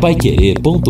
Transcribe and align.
paiquerê.com.br 0.00 0.88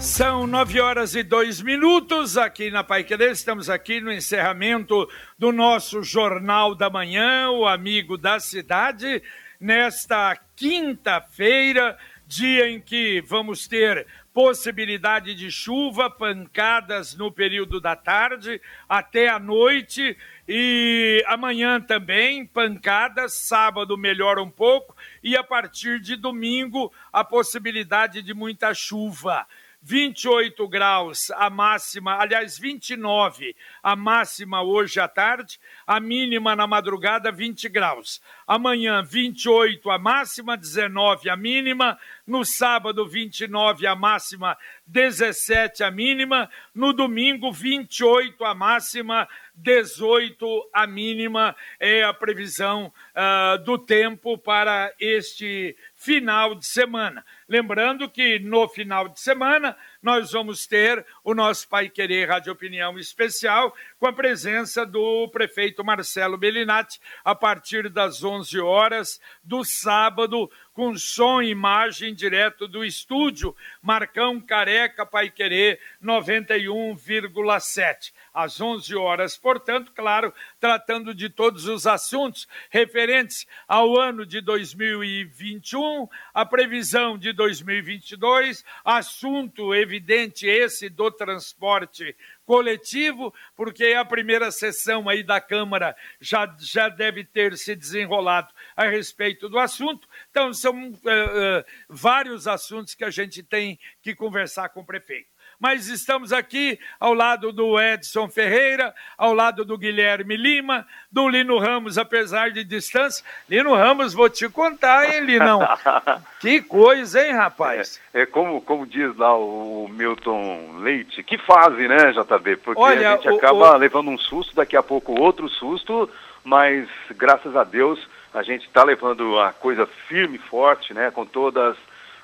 São 0.00 0.44
nove 0.44 0.80
horas 0.80 1.14
e 1.14 1.22
dois 1.22 1.62
minutos 1.62 2.36
aqui 2.36 2.68
na 2.68 2.82
Pai 2.82 3.04
Querer. 3.04 3.30
Estamos 3.30 3.70
aqui 3.70 4.00
no 4.00 4.12
encerramento 4.12 5.08
do 5.38 5.52
nosso 5.52 6.02
Jornal 6.02 6.74
da 6.74 6.90
Manhã, 6.90 7.50
o 7.50 7.64
Amigo 7.64 8.18
da 8.18 8.40
Cidade, 8.40 9.22
nesta 9.60 10.36
quinta-feira, 10.56 11.96
dia 12.26 12.68
em 12.68 12.80
que 12.80 13.20
vamos 13.20 13.68
ter 13.68 14.04
possibilidade 14.32 15.34
de 15.34 15.50
chuva, 15.50 16.08
pancadas 16.08 17.16
no 17.16 17.32
período 17.32 17.80
da 17.80 17.96
tarde 17.96 18.60
até 18.88 19.28
a 19.28 19.38
noite 19.38 20.16
e 20.46 21.24
amanhã 21.26 21.80
também 21.80 22.46
pancadas, 22.46 23.34
sábado 23.34 23.98
melhora 23.98 24.42
um 24.42 24.50
pouco 24.50 24.96
e 25.22 25.36
a 25.36 25.42
partir 25.42 26.00
de 26.00 26.16
domingo 26.16 26.92
a 27.12 27.24
possibilidade 27.24 28.22
de 28.22 28.32
muita 28.32 28.72
chuva. 28.72 29.46
28 29.82 30.68
graus 30.68 31.30
a 31.30 31.48
máxima, 31.48 32.16
aliás, 32.16 32.58
29 32.58 33.56
a 33.82 33.96
máxima 33.96 34.62
hoje 34.62 35.00
à 35.00 35.08
tarde, 35.08 35.58
a 35.90 35.98
mínima 35.98 36.54
na 36.54 36.68
madrugada 36.68 37.32
20 37.32 37.68
graus. 37.68 38.20
Amanhã 38.46 39.02
28 39.02 39.90
a 39.90 39.98
máxima, 39.98 40.56
19 40.56 41.28
a 41.28 41.36
mínima, 41.36 41.98
no 42.24 42.44
sábado 42.44 43.08
29 43.08 43.88
a 43.88 43.96
máxima, 43.96 44.56
17 44.86 45.82
a 45.82 45.90
mínima, 45.90 46.48
no 46.72 46.92
domingo 46.92 47.50
28 47.50 48.44
a 48.44 48.54
máxima, 48.54 49.28
18 49.52 50.70
a 50.72 50.86
mínima 50.86 51.56
é 51.80 52.04
a 52.04 52.14
previsão 52.14 52.92
uh, 53.16 53.58
do 53.64 53.76
tempo 53.76 54.38
para 54.38 54.94
este 55.00 55.76
final 55.96 56.54
de 56.54 56.66
semana. 56.66 57.26
Lembrando 57.48 58.08
que 58.08 58.38
no 58.38 58.68
final 58.68 59.08
de 59.08 59.18
semana 59.18 59.76
nós 60.02 60.32
vamos 60.32 60.66
ter 60.66 61.06
o 61.22 61.34
nosso 61.34 61.68
Pai 61.68 61.88
Querer 61.88 62.28
Rádio 62.28 62.52
Opinião 62.52 62.98
especial 62.98 63.72
com 63.98 64.06
a 64.06 64.12
presença 64.12 64.84
do 64.86 65.28
prefeito 65.28 65.84
Marcelo 65.84 66.38
Bellinati 66.38 66.98
a 67.24 67.34
partir 67.34 67.88
das 67.88 68.24
11 68.24 68.58
horas 68.60 69.20
do 69.44 69.64
sábado 69.64 70.50
com 70.72 70.96
som 70.96 71.42
e 71.42 71.50
imagem 71.50 72.14
direto 72.14 72.66
do 72.66 72.82
estúdio 72.84 73.54
Marcão 73.82 74.40
Careca 74.40 75.04
Pai 75.04 75.30
Querer 75.30 75.78
91,7 76.02 78.12
às 78.32 78.60
11 78.60 78.94
horas. 78.96 79.36
Portanto, 79.36 79.92
claro, 79.94 80.32
tratando 80.58 81.14
de 81.14 81.28
todos 81.28 81.66
os 81.66 81.86
assuntos 81.86 82.46
referentes 82.70 83.46
ao 83.66 83.98
ano 83.98 84.24
de 84.24 84.40
2021, 84.40 86.08
a 86.32 86.44
previsão 86.46 87.18
de 87.18 87.32
2022, 87.32 88.64
assunto 88.84 89.74
evidente 89.74 90.46
esse 90.46 90.88
do 90.88 91.10
transporte 91.10 92.16
coletivo, 92.44 93.32
porque 93.54 93.94
a 93.96 94.04
primeira 94.04 94.50
sessão 94.50 95.08
aí 95.08 95.22
da 95.22 95.40
Câmara 95.40 95.94
já, 96.20 96.52
já 96.58 96.88
deve 96.88 97.24
ter 97.24 97.56
se 97.56 97.76
desenrolado 97.76 98.52
a 98.74 98.88
respeito 98.88 99.48
do 99.48 99.58
assunto. 99.58 100.08
Então, 100.30 100.52
são 100.52 100.90
uh, 100.90 100.94
uh, 100.94 101.64
vários 101.88 102.48
assuntos 102.48 102.94
que 102.94 103.04
a 103.04 103.10
gente 103.10 103.42
tem 103.42 103.78
que 104.02 104.16
conversar 104.16 104.68
com 104.70 104.80
o 104.80 104.84
prefeito 104.84 105.30
mas 105.60 105.88
estamos 105.88 106.32
aqui 106.32 106.80
ao 106.98 107.12
lado 107.12 107.52
do 107.52 107.78
Edson 107.78 108.28
Ferreira, 108.28 108.94
ao 109.18 109.34
lado 109.34 109.62
do 109.62 109.76
Guilherme 109.76 110.34
Lima, 110.36 110.86
do 111.12 111.28
Lino 111.28 111.58
Ramos, 111.58 111.98
apesar 111.98 112.50
de 112.50 112.64
distância. 112.64 113.22
Lino 113.48 113.74
Ramos, 113.74 114.14
vou 114.14 114.30
te 114.30 114.48
contar, 114.48 115.08
hein, 115.08 115.20
Linão? 115.20 115.60
que 116.40 116.62
coisa, 116.62 117.22
hein, 117.22 117.34
rapaz? 117.34 118.00
É, 118.14 118.22
é 118.22 118.26
como, 118.26 118.62
como 118.62 118.86
diz 118.86 119.14
lá 119.16 119.36
o 119.36 119.86
Milton 119.90 120.78
Leite, 120.78 121.22
que 121.22 121.36
fase, 121.36 121.86
né, 121.86 122.12
JB? 122.12 122.56
Porque 122.56 122.80
Olha, 122.80 123.12
a 123.12 123.16
gente 123.16 123.28
o, 123.28 123.36
acaba 123.36 123.74
o... 123.74 123.76
levando 123.76 124.10
um 124.10 124.18
susto, 124.18 124.56
daqui 124.56 124.76
a 124.76 124.82
pouco 124.82 125.20
outro 125.20 125.46
susto, 125.48 126.08
mas 126.42 126.88
graças 127.10 127.54
a 127.54 127.64
Deus 127.64 128.00
a 128.32 128.42
gente 128.42 128.66
está 128.66 128.82
levando 128.84 129.38
a 129.38 129.52
coisa 129.52 129.86
firme 130.08 130.36
e 130.36 130.48
forte, 130.48 130.94
né, 130.94 131.10
com 131.10 131.26
todas 131.26 131.76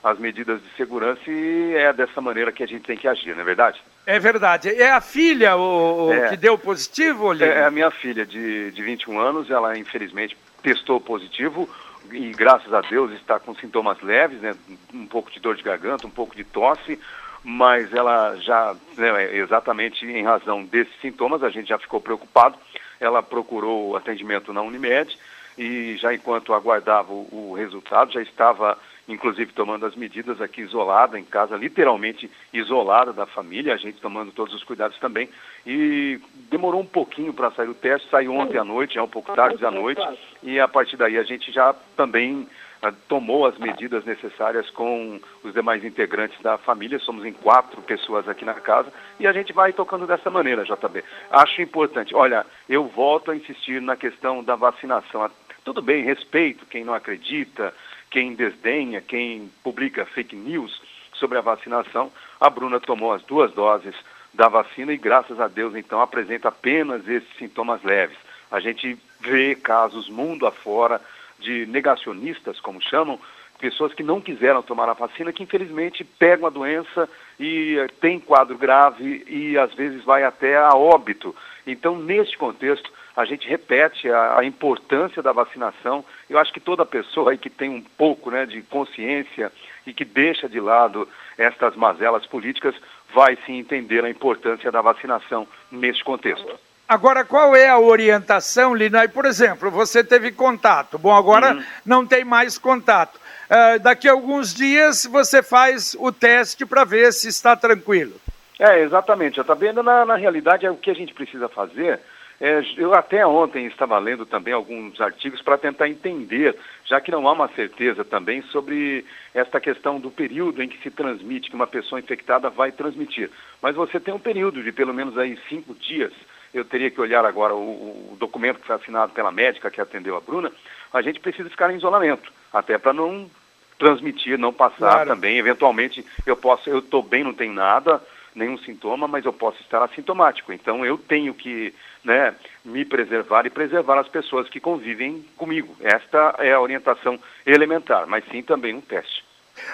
as 0.06 0.20
medidas 0.20 0.62
de 0.62 0.68
segurança 0.76 1.20
e 1.26 1.74
é 1.74 1.92
dessa 1.92 2.20
maneira 2.20 2.52
que 2.52 2.62
a 2.62 2.66
gente 2.66 2.84
tem 2.84 2.96
que 2.96 3.08
agir, 3.08 3.34
não 3.34 3.40
é 3.40 3.44
verdade? 3.44 3.82
É 4.06 4.20
verdade. 4.20 4.68
É 4.68 4.92
a 4.92 5.00
filha 5.00 5.56
o, 5.56 6.12
é, 6.12 6.28
que 6.28 6.36
deu 6.36 6.56
positivo, 6.56 7.24
Olívio? 7.24 7.52
É, 7.52 7.62
é 7.62 7.64
a 7.64 7.70
minha 7.72 7.90
filha 7.90 8.24
de, 8.24 8.70
de 8.70 8.82
21 8.84 9.18
anos, 9.18 9.50
ela 9.50 9.76
infelizmente 9.76 10.36
testou 10.62 11.00
positivo 11.00 11.68
e 12.12 12.30
graças 12.30 12.72
a 12.72 12.82
Deus 12.82 13.10
está 13.14 13.40
com 13.40 13.52
sintomas 13.56 14.00
leves, 14.00 14.40
né? 14.40 14.54
um 14.94 15.06
pouco 15.06 15.28
de 15.28 15.40
dor 15.40 15.56
de 15.56 15.64
garganta, 15.64 16.06
um 16.06 16.10
pouco 16.10 16.36
de 16.36 16.44
tosse, 16.44 17.00
mas 17.42 17.92
ela 17.92 18.36
já, 18.36 18.76
né, 18.96 19.36
exatamente 19.36 20.06
em 20.06 20.22
razão 20.22 20.64
desses 20.64 20.94
sintomas, 21.00 21.42
a 21.42 21.50
gente 21.50 21.68
já 21.68 21.78
ficou 21.80 22.00
preocupado, 22.00 22.56
ela 23.00 23.24
procurou 23.24 23.96
atendimento 23.96 24.52
na 24.52 24.62
Unimed 24.62 25.18
e 25.58 25.96
já 25.96 26.14
enquanto 26.14 26.54
aguardava 26.54 27.12
o, 27.12 27.50
o 27.50 27.54
resultado, 27.54 28.12
já 28.12 28.22
estava 28.22 28.78
inclusive 29.08 29.52
tomando 29.52 29.86
as 29.86 29.94
medidas 29.94 30.40
aqui 30.40 30.62
isolada, 30.62 31.18
em 31.18 31.24
casa, 31.24 31.56
literalmente 31.56 32.30
isolada 32.52 33.12
da 33.12 33.26
família, 33.26 33.74
a 33.74 33.76
gente 33.76 34.00
tomando 34.00 34.32
todos 34.32 34.54
os 34.54 34.64
cuidados 34.64 34.98
também. 34.98 35.28
E 35.66 36.20
demorou 36.50 36.80
um 36.80 36.86
pouquinho 36.86 37.32
para 37.32 37.50
sair 37.52 37.68
o 37.68 37.74
teste, 37.74 38.08
saiu 38.10 38.34
ontem 38.34 38.58
à 38.58 38.64
noite, 38.64 38.94
já 38.94 39.00
é 39.00 39.04
um 39.04 39.08
pouco 39.08 39.34
tarde 39.34 39.64
à 39.64 39.70
noite, 39.70 40.02
e 40.42 40.58
a 40.58 40.68
partir 40.68 40.96
daí 40.96 41.16
a 41.18 41.22
gente 41.22 41.52
já 41.52 41.74
também 41.96 42.48
ah, 42.82 42.92
tomou 43.08 43.46
as 43.46 43.56
medidas 43.58 44.04
necessárias 44.04 44.68
com 44.70 45.18
os 45.42 45.52
demais 45.54 45.84
integrantes 45.84 46.40
da 46.42 46.58
família. 46.58 46.98
Somos 46.98 47.24
em 47.24 47.32
quatro 47.32 47.80
pessoas 47.82 48.28
aqui 48.28 48.44
na 48.44 48.54
casa 48.54 48.92
e 49.18 49.26
a 49.26 49.32
gente 49.32 49.52
vai 49.52 49.72
tocando 49.72 50.06
dessa 50.06 50.30
maneira, 50.30 50.64
JB. 50.64 51.02
Acho 51.30 51.62
importante. 51.62 52.14
Olha, 52.14 52.44
eu 52.68 52.84
volto 52.86 53.30
a 53.30 53.36
insistir 53.36 53.80
na 53.80 53.96
questão 53.96 54.44
da 54.44 54.56
vacinação. 54.56 55.28
Tudo 55.64 55.82
bem, 55.82 56.04
respeito 56.04 56.66
quem 56.66 56.84
não 56.84 56.94
acredita, 56.94 57.74
quem 58.10 58.34
desdenha, 58.34 59.00
quem 59.00 59.50
publica 59.62 60.06
fake 60.06 60.36
news 60.36 60.80
sobre 61.14 61.38
a 61.38 61.42
vacinação. 61.42 62.12
A 62.40 62.48
Bruna 62.48 62.80
tomou 62.80 63.12
as 63.12 63.22
duas 63.22 63.52
doses 63.52 63.94
da 64.32 64.48
vacina 64.48 64.92
e, 64.92 64.98
graças 64.98 65.40
a 65.40 65.48
Deus, 65.48 65.74
então, 65.74 66.00
apresenta 66.00 66.48
apenas 66.48 67.06
esses 67.08 67.28
sintomas 67.38 67.82
leves. 67.82 68.16
A 68.50 68.60
gente 68.60 68.98
vê 69.20 69.54
casos 69.54 70.08
mundo 70.08 70.46
afora 70.46 71.00
de 71.38 71.66
negacionistas, 71.66 72.60
como 72.60 72.80
chamam, 72.80 73.18
pessoas 73.58 73.94
que 73.94 74.02
não 74.02 74.20
quiseram 74.20 74.62
tomar 74.62 74.88
a 74.88 74.94
vacina, 74.94 75.32
que 75.32 75.42
infelizmente 75.42 76.04
pegam 76.04 76.46
a 76.46 76.50
doença 76.50 77.08
e 77.40 77.76
eh, 77.78 77.88
tem 78.00 78.20
quadro 78.20 78.56
grave 78.56 79.24
e 79.26 79.56
às 79.58 79.72
vezes 79.74 80.04
vai 80.04 80.24
até 80.24 80.56
a 80.56 80.74
óbito. 80.74 81.34
Então, 81.66 81.98
neste 81.98 82.36
contexto, 82.36 82.90
a 83.16 83.24
gente 83.24 83.48
repete 83.48 84.10
a, 84.10 84.38
a, 84.38 84.44
importância 84.44 85.22
da 85.22 85.32
vacinação. 85.32 86.04
Eu 86.28 86.38
acho 86.38 86.52
que 86.52 86.60
toda 86.60 86.84
pessoa 86.84 87.30
aí 87.30 87.38
que 87.38 87.48
tem 87.48 87.70
um 87.70 87.80
pouco 87.80 88.30
né, 88.30 88.44
de 88.44 88.60
consciência 88.60 89.50
e 89.86 89.94
que 89.94 90.04
deixa 90.04 90.46
de 90.48 90.60
lado 90.60 91.08
estas 91.38 91.74
mazelas 91.74 92.26
políticas 92.26 92.74
vai 93.14 93.38
sim 93.46 93.58
entender 93.58 94.04
a 94.04 94.10
importância 94.10 94.70
da 94.70 94.82
vacinação 94.82 95.48
neste 95.72 96.04
contexto. 96.04 96.58
Agora, 96.86 97.24
qual 97.24 97.56
é 97.56 97.68
a 97.68 97.78
orientação, 97.78 98.74
Linai? 98.74 99.08
Por 99.08 99.24
exemplo, 99.24 99.70
você 99.70 100.04
teve 100.04 100.30
contato. 100.30 100.98
Bom, 100.98 101.16
agora 101.16 101.54
uhum. 101.54 101.64
não 101.84 102.06
tem 102.06 102.24
mais 102.24 102.58
contato. 102.58 103.16
Uh, 103.16 103.78
daqui 103.80 104.08
a 104.08 104.12
alguns 104.12 104.54
dias 104.54 105.04
você 105.06 105.42
faz 105.42 105.96
o 105.98 106.12
teste 106.12 106.64
para 106.66 106.84
ver 106.84 107.12
se 107.12 107.28
está 107.28 107.56
tranquilo. 107.56 108.14
É, 108.58 108.80
exatamente. 108.80 109.40
Está 109.40 109.54
vendo, 109.54 109.82
na, 109.82 110.04
na 110.04 110.16
realidade, 110.16 110.64
é 110.64 110.70
o 110.70 110.76
que 110.76 110.90
a 110.90 110.94
gente 110.94 111.12
precisa 111.12 111.48
fazer 111.48 112.00
é, 112.40 112.62
eu 112.76 112.94
até 112.94 113.26
ontem 113.26 113.66
estava 113.66 113.98
lendo 113.98 114.26
também 114.26 114.52
alguns 114.52 115.00
artigos 115.00 115.40
para 115.40 115.56
tentar 115.56 115.88
entender, 115.88 116.54
já 116.84 117.00
que 117.00 117.10
não 117.10 117.26
há 117.26 117.32
uma 117.32 117.48
certeza 117.48 118.04
também 118.04 118.42
sobre 118.42 119.04
esta 119.34 119.58
questão 119.58 119.98
do 119.98 120.10
período 120.10 120.62
em 120.62 120.68
que 120.68 120.82
se 120.82 120.90
transmite, 120.90 121.48
que 121.48 121.56
uma 121.56 121.66
pessoa 121.66 121.98
infectada 121.98 122.50
vai 122.50 122.72
transmitir. 122.72 123.30
Mas 123.62 123.74
você 123.74 123.98
tem 123.98 124.12
um 124.12 124.18
período 124.18 124.62
de 124.62 124.70
pelo 124.70 124.92
menos 124.92 125.16
aí 125.16 125.38
cinco 125.48 125.74
dias. 125.74 126.12
Eu 126.52 126.64
teria 126.64 126.90
que 126.90 127.00
olhar 127.00 127.24
agora 127.24 127.54
o, 127.54 128.12
o 128.12 128.16
documento 128.18 128.60
que 128.60 128.66
foi 128.66 128.76
assinado 128.76 129.12
pela 129.12 129.32
médica 129.32 129.70
que 129.70 129.80
atendeu 129.80 130.16
a 130.16 130.20
Bruna. 130.20 130.52
A 130.92 131.00
gente 131.00 131.20
precisa 131.20 131.48
ficar 131.48 131.72
em 131.72 131.76
isolamento, 131.76 132.30
até 132.52 132.76
para 132.76 132.92
não 132.92 133.30
transmitir, 133.78 134.38
não 134.38 134.52
passar 134.52 134.90
claro. 134.90 135.10
também. 135.10 135.38
Eventualmente, 135.38 136.04
eu 136.26 136.36
posso, 136.36 136.68
eu 136.68 136.78
estou 136.80 137.02
bem, 137.02 137.24
não 137.24 137.34
tenho 137.34 137.52
nada, 137.52 138.02
nenhum 138.36 138.58
sintoma, 138.58 139.08
mas 139.08 139.24
eu 139.24 139.32
posso 139.32 139.60
estar 139.62 139.82
assintomático. 139.82 140.52
Então 140.52 140.84
eu 140.84 140.98
tenho 140.98 141.34
que 141.34 141.74
né, 142.04 142.34
me 142.64 142.84
preservar 142.84 143.46
e 143.46 143.50
preservar 143.50 143.98
as 143.98 144.08
pessoas 144.08 144.48
que 144.48 144.60
convivem 144.60 145.24
comigo. 145.36 145.74
Esta 145.80 146.36
é 146.38 146.52
a 146.52 146.60
orientação 146.60 147.18
elementar, 147.44 148.06
mas 148.06 148.24
sim 148.30 148.42
também 148.42 148.74
um 148.74 148.80
teste. 148.80 149.24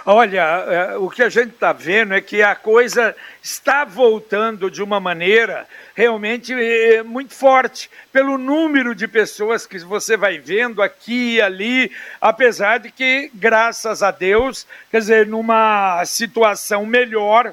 Olha, 0.07 0.41
é, 0.41 0.97
o 0.97 1.11
que 1.11 1.23
a 1.23 1.29
gente 1.29 1.51
está 1.51 1.73
vendo 1.73 2.15
é 2.15 2.21
que 2.21 2.41
a 2.41 2.55
coisa 2.55 3.17
está 3.43 3.85
voltando 3.85 4.71
de 4.71 4.81
uma 4.81 5.01
maneira 5.01 5.67
realmente 5.95 6.53
é, 6.55 7.03
muito 7.03 7.35
forte, 7.35 7.91
pelo 8.13 8.39
número 8.39 8.95
de 8.95 9.09
pessoas 9.09 9.67
que 9.67 9.81
você 9.81 10.17
vai 10.17 10.39
vendo 10.39 10.83
aqui 10.83 11.35
e 11.35 11.43
ali, 11.43 11.91
apesar 12.21 12.79
de 12.79 12.93
que, 12.93 13.31
graças 13.35 14.05
a 14.05 14.13
Deus, 14.13 14.67
quer 14.91 14.99
dizer, 14.99 15.27
numa 15.27 16.05
situação 16.05 16.87
melhor 16.87 17.53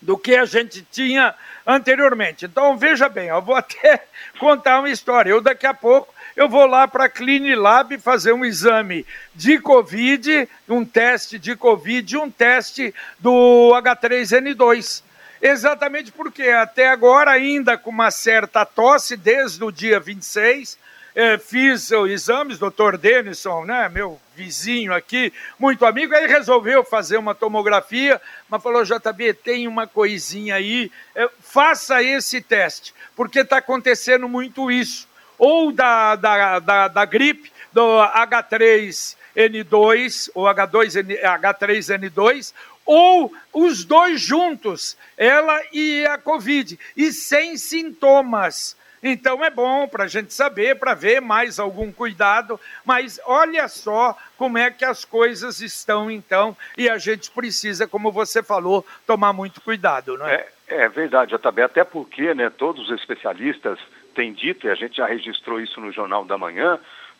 do 0.00 0.16
que 0.16 0.36
a 0.36 0.44
gente 0.44 0.86
tinha 0.90 1.34
anteriormente. 1.66 2.44
Então, 2.44 2.76
veja 2.76 3.08
bem, 3.08 3.28
eu 3.28 3.42
vou 3.42 3.54
até 3.54 4.04
contar 4.38 4.78
uma 4.78 4.90
história. 4.90 5.30
Eu, 5.30 5.40
daqui 5.40 5.66
a 5.66 5.74
pouco, 5.74 6.14
eu 6.36 6.48
vou 6.48 6.66
lá 6.66 6.86
para 6.86 7.04
a 7.04 7.08
Clinilab 7.08 7.98
fazer 7.98 8.32
um 8.32 8.44
exame 8.44 9.04
de 9.34 9.58
Covid, 9.58 10.48
um 10.68 10.84
teste 10.84 11.38
de 11.38 11.56
Covid, 11.56 12.16
um 12.16 12.30
teste 12.30 12.94
do 13.18 13.72
H3N2. 13.74 15.02
Exatamente 15.40 16.10
porque 16.10 16.44
até 16.44 16.88
agora, 16.88 17.30
ainda 17.30 17.78
com 17.78 17.90
uma 17.90 18.10
certa 18.10 18.64
tosse, 18.64 19.16
desde 19.16 19.62
o 19.62 19.70
dia 19.70 20.00
26, 20.00 20.78
eh, 21.18 21.36
fiz 21.36 21.90
exames, 21.90 22.60
doutor 22.60 22.96
Denison, 22.96 23.64
né, 23.64 23.88
meu 23.88 24.20
vizinho 24.36 24.94
aqui, 24.94 25.32
muito 25.58 25.84
amigo, 25.84 26.14
aí 26.14 26.28
resolveu 26.28 26.84
fazer 26.84 27.16
uma 27.16 27.34
tomografia, 27.34 28.22
mas 28.48 28.62
falou, 28.62 28.84
JB, 28.84 29.34
tem 29.34 29.66
uma 29.66 29.84
coisinha 29.84 30.54
aí, 30.54 30.92
eh, 31.16 31.28
faça 31.40 32.00
esse 32.00 32.40
teste, 32.40 32.94
porque 33.16 33.40
está 33.40 33.56
acontecendo 33.56 34.28
muito 34.28 34.70
isso 34.70 35.08
ou 35.36 35.72
da, 35.72 36.14
da, 36.14 36.60
da, 36.60 36.86
da 36.86 37.04
gripe, 37.04 37.50
do 37.72 37.82
H3N2 37.82 40.30
ou 40.34 40.44
H2N, 40.44 41.20
H3N2, 41.20 42.54
ou 42.86 43.32
os 43.52 43.84
dois 43.84 44.20
juntos, 44.20 44.96
ela 45.16 45.60
e 45.72 46.06
a 46.06 46.16
Covid, 46.16 46.78
e 46.96 47.12
sem 47.12 47.56
sintomas. 47.56 48.76
Então 49.02 49.44
é 49.44 49.50
bom 49.50 49.86
para 49.86 50.04
a 50.04 50.08
gente 50.08 50.32
saber, 50.32 50.78
para 50.78 50.94
ver 50.94 51.20
mais 51.20 51.58
algum 51.58 51.92
cuidado, 51.92 52.60
mas 52.84 53.20
olha 53.24 53.68
só 53.68 54.16
como 54.36 54.58
é 54.58 54.70
que 54.70 54.84
as 54.84 55.04
coisas 55.04 55.60
estão 55.60 56.10
então, 56.10 56.56
e 56.76 56.88
a 56.88 56.98
gente 56.98 57.30
precisa, 57.30 57.86
como 57.86 58.10
você 58.10 58.42
falou, 58.42 58.84
tomar 59.06 59.32
muito 59.32 59.60
cuidado, 59.60 60.16
não 60.16 60.26
é? 60.26 60.46
É, 60.68 60.84
é 60.84 60.88
verdade, 60.88 61.34
até 61.34 61.84
porque 61.84 62.34
né, 62.34 62.50
todos 62.50 62.88
os 62.88 63.00
especialistas 63.00 63.78
têm 64.14 64.32
dito, 64.32 64.66
e 64.66 64.70
a 64.70 64.74
gente 64.74 64.96
já 64.96 65.06
registrou 65.06 65.60
isso 65.60 65.80
no 65.80 65.92
Jornal 65.92 66.24
da 66.24 66.36
Manhã, 66.36 66.78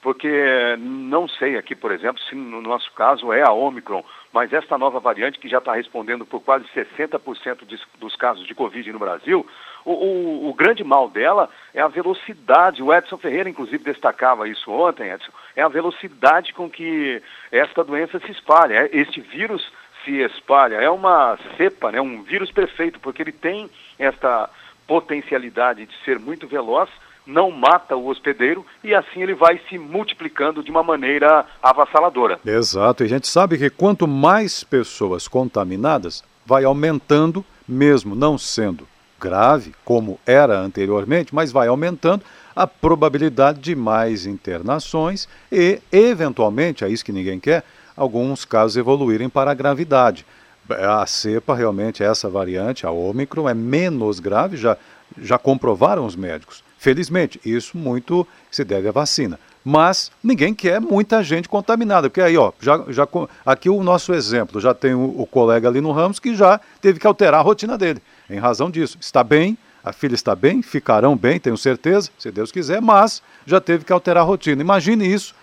porque 0.08 0.74
não 0.78 1.28
sei 1.28 1.58
aqui, 1.58 1.76
por 1.76 1.92
exemplo, 1.92 2.18
se 2.22 2.34
no 2.34 2.62
nosso 2.62 2.90
caso 2.92 3.30
é 3.30 3.42
a 3.42 3.52
Omicron, 3.52 4.02
mas 4.32 4.50
esta 4.54 4.78
nova 4.78 4.98
variante 4.98 5.38
que 5.38 5.50
já 5.50 5.58
está 5.58 5.74
respondendo 5.74 6.24
por 6.24 6.40
quase 6.40 6.64
60% 6.74 7.66
de, 7.66 7.78
dos 8.00 8.16
casos 8.16 8.46
de 8.46 8.54
Covid 8.54 8.90
no 8.90 8.98
Brasil, 8.98 9.46
o, 9.84 9.92
o, 9.92 10.48
o, 10.48 10.54
grande 10.54 10.82
mal 10.82 11.10
dela 11.10 11.50
é 11.74 11.82
a 11.82 11.88
velocidade. 11.88 12.82
O 12.82 12.90
Edson 12.90 13.18
Ferreira, 13.18 13.50
inclusive, 13.50 13.84
destacava 13.84 14.48
isso 14.48 14.70
ontem, 14.70 15.10
Edson, 15.10 15.30
é 15.54 15.60
a 15.60 15.68
velocidade 15.68 16.54
com 16.54 16.70
que 16.70 17.22
esta 17.52 17.84
doença 17.84 18.18
se 18.20 18.32
espalha. 18.32 18.88
Este 18.90 19.20
vírus 19.20 19.70
se 20.06 20.22
espalha, 20.22 20.76
é 20.76 20.88
uma 20.88 21.38
cepa, 21.58 21.92
né, 21.92 22.00
um 22.00 22.22
vírus 22.22 22.50
perfeito, 22.50 22.98
porque 22.98 23.20
ele 23.20 23.32
tem 23.32 23.68
esta 23.98 24.48
potencialidade 24.86 25.84
de 25.84 25.94
ser 26.02 26.18
muito 26.18 26.48
veloz, 26.48 26.88
não 27.28 27.50
mata 27.50 27.94
o 27.94 28.08
hospedeiro 28.08 28.64
e 28.82 28.94
assim 28.94 29.22
ele 29.22 29.34
vai 29.34 29.60
se 29.68 29.78
multiplicando 29.78 30.62
de 30.62 30.70
uma 30.70 30.82
maneira 30.82 31.44
avassaladora. 31.62 32.40
Exato, 32.44 33.02
e 33.02 33.06
a 33.06 33.08
gente 33.08 33.28
sabe 33.28 33.58
que 33.58 33.68
quanto 33.68 34.08
mais 34.08 34.64
pessoas 34.64 35.28
contaminadas, 35.28 36.24
vai 36.46 36.64
aumentando, 36.64 37.44
mesmo 37.68 38.14
não 38.14 38.38
sendo 38.38 38.88
grave, 39.20 39.74
como 39.84 40.18
era 40.24 40.58
anteriormente, 40.58 41.34
mas 41.34 41.52
vai 41.52 41.68
aumentando 41.68 42.24
a 42.56 42.66
probabilidade 42.66 43.60
de 43.60 43.76
mais 43.76 44.24
internações 44.24 45.28
e, 45.52 45.80
eventualmente, 45.92 46.82
é 46.82 46.88
isso 46.88 47.04
que 47.04 47.12
ninguém 47.12 47.38
quer, 47.38 47.62
alguns 47.94 48.46
casos 48.46 48.78
evoluírem 48.78 49.28
para 49.28 49.50
a 49.50 49.54
gravidade 49.54 50.24
a 50.70 51.06
cepa 51.06 51.54
realmente, 51.54 52.02
essa 52.02 52.28
variante, 52.28 52.86
a 52.86 52.90
Ômicron, 52.90 53.48
é 53.48 53.54
menos 53.54 54.20
grave, 54.20 54.56
já, 54.56 54.76
já 55.16 55.38
comprovaram 55.38 56.04
os 56.04 56.14
médicos. 56.14 56.62
Felizmente, 56.78 57.40
isso 57.44 57.76
muito 57.76 58.26
se 58.50 58.64
deve 58.64 58.88
à 58.88 58.92
vacina. 58.92 59.38
Mas 59.64 60.10
ninguém 60.22 60.54
quer 60.54 60.80
muita 60.80 61.22
gente 61.22 61.48
contaminada, 61.48 62.08
porque 62.08 62.22
aí, 62.22 62.38
ó, 62.38 62.52
já, 62.60 62.84
já, 62.88 63.06
aqui 63.44 63.68
o 63.68 63.82
nosso 63.82 64.14
exemplo, 64.14 64.60
já 64.60 64.72
tem 64.72 64.94
o, 64.94 65.20
o 65.20 65.26
colega 65.26 65.68
ali 65.68 65.80
no 65.80 65.92
Ramos 65.92 66.20
que 66.20 66.34
já 66.34 66.60
teve 66.80 67.00
que 67.00 67.06
alterar 67.06 67.40
a 67.40 67.42
rotina 67.42 67.76
dele, 67.76 68.00
em 68.30 68.38
razão 68.38 68.70
disso. 68.70 68.96
Está 69.00 69.24
bem, 69.24 69.58
a 69.82 69.92
filha 69.92 70.14
está 70.14 70.34
bem, 70.34 70.62
ficarão 70.62 71.16
bem, 71.16 71.40
tenho 71.40 71.56
certeza, 71.58 72.10
se 72.18 72.30
Deus 72.30 72.52
quiser, 72.52 72.80
mas 72.80 73.20
já 73.44 73.60
teve 73.60 73.84
que 73.84 73.92
alterar 73.92 74.22
a 74.22 74.26
rotina. 74.26 74.62
Imagine 74.62 75.12
isso, 75.12 75.34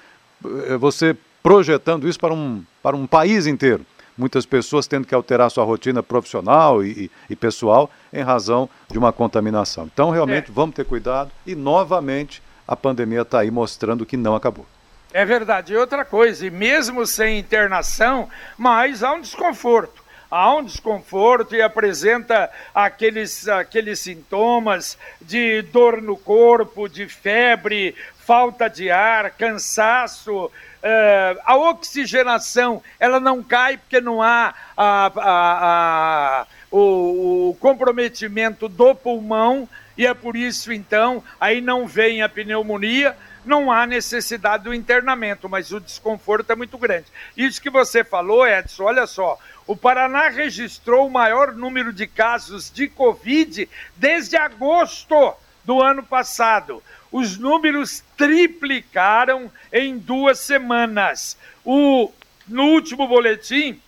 eh, 0.44 0.78
você 0.78 1.16
projetando 1.44 2.08
isso 2.08 2.20
para 2.20 2.34
um, 2.34 2.64
para 2.82 2.96
um 2.96 3.06
país 3.06 3.46
inteiro 3.46 3.86
muitas 4.18 4.46
pessoas 4.46 4.88
tendo 4.88 5.08
que 5.08 5.16
alterar 5.16 5.50
sua 5.52 5.64
rotina 5.64 6.02
profissional 6.02 6.84
e, 6.84 7.12
e 7.30 7.36
pessoal 7.36 7.90
em 8.14 8.22
razão 8.22 8.70
de 8.90 8.98
uma 8.98 9.12
contaminação. 9.12 9.90
Então, 9.92 10.10
realmente, 10.10 10.50
é. 10.50 10.54
vamos 10.54 10.76
ter 10.76 10.86
cuidado 10.86 11.32
e, 11.46 11.56
novamente, 11.56 12.42
a 12.68 12.76
pandemia 12.76 13.22
está 13.22 13.40
aí 13.40 13.52
mostrando 13.52 14.06
que 14.06 14.18
não 14.18 14.36
acabou. 14.36 14.66
É 15.14 15.24
verdade. 15.24 15.74
E 15.74 15.78
outra 15.78 16.04
coisa, 16.04 16.46
e 16.46 16.50
mesmo 16.50 17.06
sem 17.06 17.40
internação, 17.40 18.30
mas 18.58 19.04
há 19.04 19.14
um 19.14 19.22
desconforto. 19.22 20.04
Há 20.30 20.54
um 20.54 20.64
desconforto 20.64 21.56
e 21.56 21.62
apresenta 21.62 22.50
aqueles, 22.74 23.48
aqueles 23.48 24.00
sintomas 24.00 24.98
de 25.22 25.62
dor 25.62 26.02
no 26.02 26.18
corpo, 26.18 26.90
de 26.90 27.08
febre, 27.08 27.96
falta 28.18 28.68
de 28.68 28.90
ar, 28.90 29.32
cansaço, 29.32 30.52
Uh, 30.86 31.42
a 31.44 31.58
oxigenação 31.58 32.80
ela 33.00 33.20
não 33.20 33.42
cai 33.42 33.76
porque 33.76 34.00
não 34.00 34.22
há 34.22 34.54
a, 34.78 35.12
a, 35.16 36.42
a, 36.42 36.48
o, 36.70 37.50
o, 37.50 37.58
comprometimento 37.60 38.70
do 38.70 38.94
pulmão 38.94 39.68
e 39.98 40.06
é 40.06 40.14
por 40.14 40.36
isso 40.36 40.72
então 40.72 41.24
aí 41.42 41.60
não 41.60 41.88
vem 41.88 42.22
a 42.22 42.30
pneumonia, 42.30 43.18
não 43.44 43.72
há 43.72 43.88
necessidade 43.88 44.66
do 44.66 44.76
internamento, 44.76 45.50
mas 45.50 45.72
o 45.72 45.80
desconforto 45.80 46.52
é 46.52 46.56
muito 46.56 46.78
grande. 46.78 47.08
Isso 47.36 47.60
que 47.60 47.72
você 47.72 48.04
falou, 48.04 48.46
Edson, 48.48 48.84
olha 48.84 49.08
só, 49.08 49.40
o 49.66 49.76
Paraná 49.76 50.30
registrou 50.30 51.08
o 51.08 51.12
maior 51.12 51.54
número 51.54 51.92
de 51.92 52.06
casos 52.06 52.72
de 52.72 52.88
Covid 52.88 53.68
desde 53.96 54.38
agosto 54.38 55.34
do 55.64 55.82
ano 55.82 56.04
passado 56.04 56.84
os 57.16 57.38
números 57.38 58.04
triplicaram 58.18 59.50
em 59.72 59.98
duas 59.98 60.40
semanas. 60.40 61.38
O, 61.64 62.12
no 62.46 62.64
último 62.64 63.08
boletim, 63.08 63.80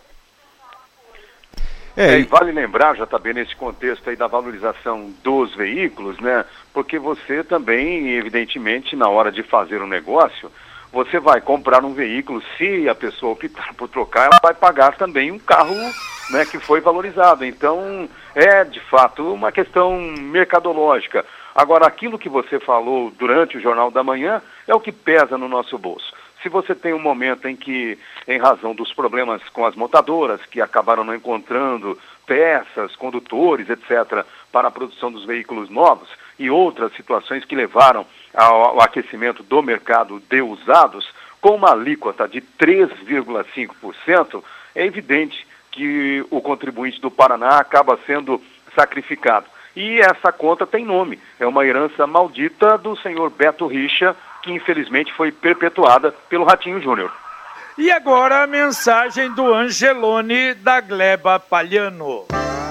É, 1.96 2.18
e 2.18 2.22
vale 2.24 2.52
lembrar, 2.52 2.96
já 2.96 3.06
também 3.06 3.34
nesse 3.34 3.54
contexto 3.56 4.08
aí 4.08 4.16
da 4.16 4.26
valorização 4.26 5.12
dos 5.22 5.54
veículos, 5.54 6.18
né? 6.20 6.44
Porque 6.72 6.98
você 6.98 7.42
também, 7.42 8.10
evidentemente, 8.10 8.94
na 8.94 9.08
hora 9.08 9.32
de 9.32 9.42
fazer 9.42 9.82
um 9.82 9.86
negócio, 9.86 10.50
você 10.92 11.20
vai 11.20 11.40
comprar 11.40 11.84
um 11.84 11.94
veículo, 11.94 12.42
se 12.56 12.88
a 12.88 12.94
pessoa 12.94 13.32
optar 13.32 13.74
por 13.74 13.88
trocar, 13.88 14.26
ela 14.26 14.38
vai 14.42 14.54
pagar 14.54 14.96
também 14.96 15.30
um 15.30 15.38
carro 15.38 15.76
né, 16.30 16.44
que 16.44 16.58
foi 16.58 16.80
valorizado. 16.80 17.44
Então, 17.44 18.08
é 18.34 18.64
de 18.64 18.80
fato 18.80 19.32
uma 19.32 19.52
questão 19.52 20.00
mercadológica. 20.00 21.24
Agora, 21.54 21.86
aquilo 21.86 22.18
que 22.18 22.28
você 22.28 22.58
falou 22.60 23.10
durante 23.10 23.56
o 23.56 23.60
Jornal 23.60 23.90
da 23.90 24.02
Manhã 24.02 24.40
é 24.66 24.74
o 24.74 24.80
que 24.80 24.92
pesa 24.92 25.36
no 25.36 25.48
nosso 25.48 25.76
bolso. 25.76 26.12
Se 26.42 26.48
você 26.48 26.74
tem 26.74 26.94
um 26.94 26.98
momento 26.98 27.46
em 27.46 27.54
que, 27.54 27.98
em 28.26 28.38
razão 28.38 28.74
dos 28.74 28.92
problemas 28.92 29.42
com 29.50 29.66
as 29.66 29.74
montadoras, 29.74 30.40
que 30.46 30.60
acabaram 30.60 31.04
não 31.04 31.14
encontrando 31.14 31.98
peças, 32.26 32.96
condutores, 32.96 33.68
etc., 33.68 34.24
para 34.50 34.68
a 34.68 34.70
produção 34.70 35.12
dos 35.12 35.26
veículos 35.26 35.68
novos, 35.68 36.08
e 36.38 36.48
outras 36.48 36.94
situações 36.94 37.44
que 37.44 37.54
levaram 37.54 38.06
ao 38.32 38.80
aquecimento 38.80 39.42
do 39.42 39.62
mercado 39.62 40.22
de 40.30 40.40
usados, 40.40 41.06
com 41.40 41.56
uma 41.56 41.72
alíquota 41.72 42.26
de 42.26 42.40
3,5%, 42.40 44.42
é 44.74 44.86
evidente 44.86 45.46
que 45.70 46.24
o 46.30 46.40
contribuinte 46.40 47.00
do 47.00 47.10
Paraná 47.10 47.58
acaba 47.58 47.98
sendo 48.06 48.40
sacrificado. 48.74 49.46
E 49.76 50.00
essa 50.00 50.32
conta 50.32 50.66
tem 50.66 50.84
nome, 50.84 51.18
é 51.38 51.46
uma 51.46 51.64
herança 51.64 52.06
maldita 52.06 52.76
do 52.76 52.96
senhor 52.96 53.30
Beto 53.30 53.66
Richa, 53.66 54.16
que 54.42 54.52
infelizmente 54.52 55.12
foi 55.14 55.30
perpetuada 55.30 56.12
pelo 56.28 56.44
Ratinho 56.44 56.80
Júnior. 56.80 57.12
E 57.78 57.90
agora 57.90 58.42
a 58.42 58.46
mensagem 58.46 59.32
do 59.32 59.52
Angelone 59.52 60.54
da 60.54 60.80
Gleba 60.80 61.38
Palhano. 61.38 62.26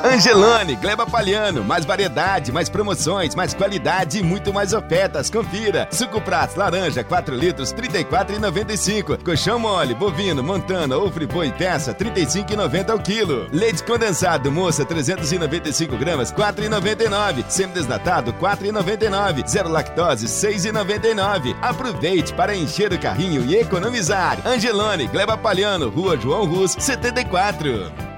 Angelone, 0.09 0.75
Gleba 0.75 1.05
Palhano, 1.05 1.63
mais 1.63 1.85
variedade, 1.85 2.51
mais 2.51 2.67
promoções, 2.67 3.35
mais 3.35 3.53
qualidade 3.53 4.17
e 4.17 4.23
muito 4.23 4.51
mais 4.51 4.73
ofertas. 4.73 5.29
Confira. 5.29 5.87
Suco 5.91 6.19
Prats, 6.19 6.55
laranja, 6.55 7.03
4 7.03 7.35
litros, 7.35 7.71
R$ 7.71 7.83
34,95. 7.83 9.23
Colchão 9.23 9.59
mole, 9.59 9.93
bovino, 9.93 10.43
montana 10.43 10.97
ou 10.97 11.11
friboi 11.11 11.51
peça, 11.51 11.91
R$ 11.91 12.09
35,90 12.09 12.89
ao 12.89 12.97
quilo. 12.97 13.47
Leite 13.53 13.83
condensado, 13.83 14.51
moça, 14.51 14.83
395 14.83 15.95
gramas, 15.95 16.31
R$ 16.31 16.37
4,99. 16.37 17.45
Semi-desnatado, 17.47 18.31
R$ 18.31 18.37
4,99. 18.39 19.47
Zero 19.47 19.69
lactose, 19.69 20.25
R$ 20.25 20.53
6,99. 20.53 21.55
Aproveite 21.61 22.33
para 22.33 22.55
encher 22.55 22.91
o 22.91 22.99
carrinho 22.99 23.45
e 23.45 23.55
economizar. 23.57 24.39
Angelone, 24.43 25.05
Gleba 25.05 25.37
Palhano, 25.37 25.87
Rua 25.87 26.17
João 26.17 26.45
Rus, 26.45 26.75
74. 26.79 28.08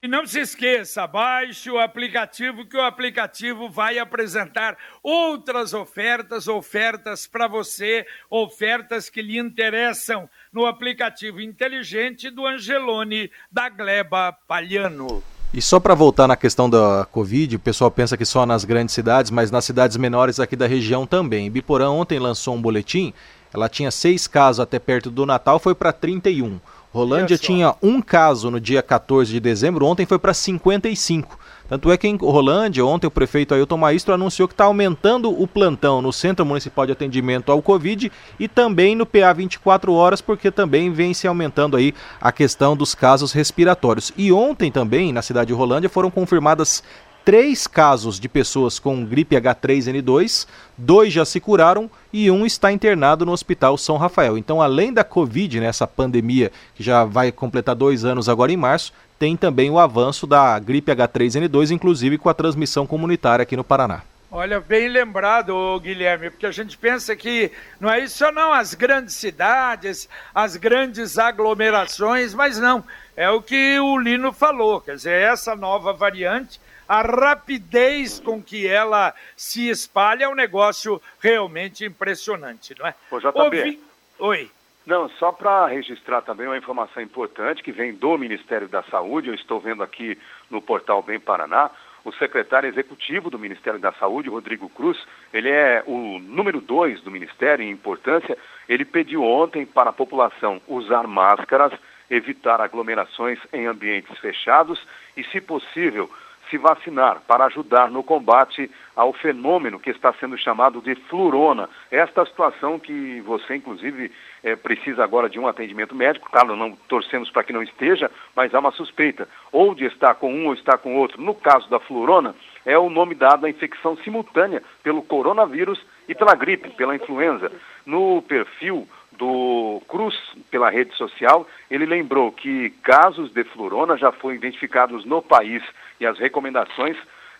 E 0.00 0.06
não 0.06 0.24
se 0.24 0.38
esqueça, 0.38 1.04
baixe 1.08 1.68
o 1.68 1.80
aplicativo, 1.80 2.64
que 2.64 2.76
o 2.76 2.82
aplicativo 2.82 3.68
vai 3.68 3.98
apresentar 3.98 4.78
outras 5.02 5.74
ofertas, 5.74 6.46
ofertas 6.46 7.26
para 7.26 7.48
você, 7.48 8.06
ofertas 8.30 9.10
que 9.10 9.20
lhe 9.20 9.36
interessam 9.36 10.30
no 10.52 10.66
aplicativo 10.66 11.40
inteligente 11.40 12.30
do 12.30 12.46
Angelone 12.46 13.28
da 13.50 13.68
Gleba 13.68 14.32
Palhano. 14.46 15.20
E 15.52 15.60
só 15.60 15.80
para 15.80 15.96
voltar 15.96 16.28
na 16.28 16.36
questão 16.36 16.70
da 16.70 17.04
Covid, 17.10 17.56
o 17.56 17.58
pessoal 17.58 17.90
pensa 17.90 18.16
que 18.16 18.24
só 18.24 18.46
nas 18.46 18.64
grandes 18.64 18.94
cidades, 18.94 19.32
mas 19.32 19.50
nas 19.50 19.64
cidades 19.64 19.96
menores 19.96 20.38
aqui 20.38 20.54
da 20.54 20.68
região 20.68 21.08
também. 21.08 21.50
Biporã 21.50 21.90
ontem 21.90 22.20
lançou 22.20 22.54
um 22.54 22.62
boletim, 22.62 23.12
ela 23.52 23.68
tinha 23.68 23.90
seis 23.90 24.28
casos 24.28 24.60
até 24.60 24.78
perto 24.78 25.10
do 25.10 25.26
Natal, 25.26 25.58
foi 25.58 25.74
para 25.74 25.92
31. 25.92 26.60
Rolândia 26.98 27.38
tinha 27.38 27.76
um 27.80 28.02
caso 28.02 28.50
no 28.50 28.58
dia 28.58 28.82
14 28.82 29.30
de 29.30 29.38
dezembro, 29.38 29.86
ontem 29.86 30.04
foi 30.04 30.18
para 30.18 30.34
55. 30.34 31.38
Tanto 31.68 31.92
é 31.92 31.96
que 31.96 32.08
em 32.08 32.16
Rolândia, 32.16 32.84
ontem 32.84 33.06
o 33.06 33.10
prefeito 33.10 33.54
Ailton 33.54 33.76
Maestro 33.76 34.14
anunciou 34.14 34.48
que 34.48 34.54
está 34.54 34.64
aumentando 34.64 35.30
o 35.30 35.46
plantão 35.46 36.02
no 36.02 36.12
Centro 36.12 36.44
Municipal 36.44 36.86
de 36.86 36.92
Atendimento 36.92 37.52
ao 37.52 37.62
Covid 37.62 38.10
e 38.40 38.48
também 38.48 38.96
no 38.96 39.06
PA 39.06 39.32
24 39.32 39.92
horas, 39.92 40.20
porque 40.20 40.50
também 40.50 40.90
vem 40.90 41.14
se 41.14 41.28
aumentando 41.28 41.76
aí 41.76 41.94
a 42.20 42.32
questão 42.32 42.76
dos 42.76 42.96
casos 42.96 43.32
respiratórios. 43.32 44.12
E 44.16 44.32
ontem 44.32 44.72
também, 44.72 45.12
na 45.12 45.22
cidade 45.22 45.48
de 45.48 45.52
Rolândia, 45.52 45.90
foram 45.90 46.10
confirmadas 46.10 46.82
três 47.28 47.66
casos 47.66 48.18
de 48.18 48.26
pessoas 48.26 48.78
com 48.78 49.04
gripe 49.04 49.36
H3N2, 49.36 50.48
dois 50.78 51.12
já 51.12 51.26
se 51.26 51.38
curaram 51.38 51.90
e 52.10 52.30
um 52.30 52.46
está 52.46 52.72
internado 52.72 53.26
no 53.26 53.32
Hospital 53.32 53.76
São 53.76 53.98
Rafael. 53.98 54.38
Então, 54.38 54.62
além 54.62 54.94
da 54.94 55.04
Covid, 55.04 55.60
né, 55.60 55.70
pandemia 55.94 56.50
que 56.74 56.82
já 56.82 57.04
vai 57.04 57.30
completar 57.30 57.74
dois 57.74 58.02
anos 58.02 58.30
agora 58.30 58.50
em 58.50 58.56
março, 58.56 58.94
tem 59.18 59.36
também 59.36 59.68
o 59.68 59.78
avanço 59.78 60.26
da 60.26 60.58
gripe 60.58 60.90
H3N2, 60.90 61.70
inclusive 61.70 62.16
com 62.16 62.30
a 62.30 62.34
transmissão 62.34 62.86
comunitária 62.86 63.42
aqui 63.42 63.58
no 63.58 63.62
Paraná. 63.62 64.00
Olha, 64.32 64.58
bem 64.58 64.88
lembrado, 64.88 65.78
Guilherme, 65.80 66.30
porque 66.30 66.46
a 66.46 66.50
gente 66.50 66.78
pensa 66.78 67.14
que 67.14 67.52
não 67.78 67.90
é 67.90 68.00
isso 68.00 68.24
não, 68.32 68.54
as 68.54 68.72
grandes 68.72 69.14
cidades, 69.16 70.08
as 70.34 70.56
grandes 70.56 71.18
aglomerações, 71.18 72.32
mas 72.32 72.58
não, 72.58 72.82
é 73.14 73.28
o 73.28 73.42
que 73.42 73.78
o 73.78 73.98
Lino 73.98 74.32
falou, 74.32 74.80
quer 74.80 74.96
dizer, 74.96 75.20
essa 75.20 75.54
nova 75.54 75.92
variante 75.92 76.58
a 76.88 77.02
rapidez 77.02 78.18
com 78.18 78.42
que 78.42 78.66
ela 78.66 79.14
se 79.36 79.68
espalha 79.68 80.24
é 80.24 80.28
um 80.28 80.34
negócio 80.34 81.00
realmente 81.20 81.84
impressionante, 81.84 82.74
não 82.78 82.86
é? 82.86 82.94
Ô, 83.10 83.18
JB. 83.18 83.32
Ouvi... 83.34 83.80
Oi. 84.18 84.50
Não, 84.86 85.06
só 85.10 85.30
para 85.30 85.66
registrar 85.66 86.22
também 86.22 86.46
uma 86.46 86.56
informação 86.56 87.02
importante 87.02 87.62
que 87.62 87.70
vem 87.70 87.92
do 87.92 88.16
Ministério 88.16 88.66
da 88.66 88.82
Saúde, 88.84 89.28
eu 89.28 89.34
estou 89.34 89.60
vendo 89.60 89.82
aqui 89.82 90.18
no 90.48 90.62
portal 90.62 91.02
Bem 91.02 91.20
Paraná, 91.20 91.70
o 92.02 92.12
secretário 92.12 92.70
executivo 92.70 93.28
do 93.28 93.38
Ministério 93.38 93.78
da 93.78 93.92
Saúde, 93.92 94.30
Rodrigo 94.30 94.66
Cruz, 94.70 94.98
ele 95.30 95.50
é 95.50 95.82
o 95.86 96.18
número 96.18 96.58
dois 96.62 97.02
do 97.02 97.10
Ministério 97.10 97.62
em 97.62 97.70
importância, 97.70 98.38
ele 98.66 98.84
pediu 98.84 99.22
ontem 99.22 99.66
para 99.66 99.90
a 99.90 99.92
população 99.92 100.58
usar 100.66 101.06
máscaras, 101.06 101.72
evitar 102.08 102.58
aglomerações 102.58 103.38
em 103.52 103.66
ambientes 103.66 104.16
fechados 104.18 104.80
e, 105.14 105.22
se 105.24 105.38
possível, 105.38 106.10
se 106.50 106.58
vacinar 106.58 107.20
para 107.26 107.46
ajudar 107.46 107.90
no 107.90 108.02
combate 108.02 108.70
ao 108.94 109.12
fenômeno 109.12 109.78
que 109.78 109.90
está 109.90 110.12
sendo 110.14 110.36
chamado 110.36 110.80
de 110.80 110.94
flurona. 110.94 111.68
Esta 111.90 112.24
situação 112.26 112.78
que 112.78 113.20
você, 113.20 113.56
inclusive, 113.56 114.10
é, 114.42 114.56
precisa 114.56 115.04
agora 115.04 115.28
de 115.28 115.38
um 115.38 115.46
atendimento 115.46 115.94
médico, 115.94 116.30
claro, 116.30 116.56
não 116.56 116.72
torcemos 116.88 117.30
para 117.30 117.44
que 117.44 117.52
não 117.52 117.62
esteja, 117.62 118.10
mas 118.34 118.54
há 118.54 118.58
uma 118.58 118.72
suspeita, 118.72 119.28
ou 119.52 119.74
de 119.74 119.84
estar 119.84 120.14
com 120.14 120.32
um 120.32 120.46
ou 120.46 120.54
estar 120.54 120.78
com 120.78 120.96
outro. 120.96 121.22
No 121.22 121.34
caso 121.34 121.68
da 121.70 121.78
flurona, 121.80 122.34
é 122.64 122.78
o 122.78 122.90
nome 122.90 123.14
dado 123.14 123.46
à 123.46 123.50
infecção 123.50 123.96
simultânea 123.98 124.62
pelo 124.82 125.02
coronavírus 125.02 125.84
e 126.08 126.14
pela 126.14 126.34
gripe, 126.34 126.70
pela 126.70 126.96
influenza. 126.96 127.50
No 127.86 128.22
perfil 128.22 128.88
do 129.18 129.82
Cruz, 129.88 130.16
pela 130.50 130.70
rede 130.70 130.94
social, 130.96 131.46
ele 131.70 131.84
lembrou 131.84 132.30
que 132.30 132.70
casos 132.82 133.30
de 133.32 133.44
florona 133.44 133.96
já 133.96 134.12
foram 134.12 134.36
identificados 134.36 135.04
no 135.04 135.20
país 135.20 135.62
e 136.00 136.06
as 136.06 136.18
recomendações, 136.18 136.96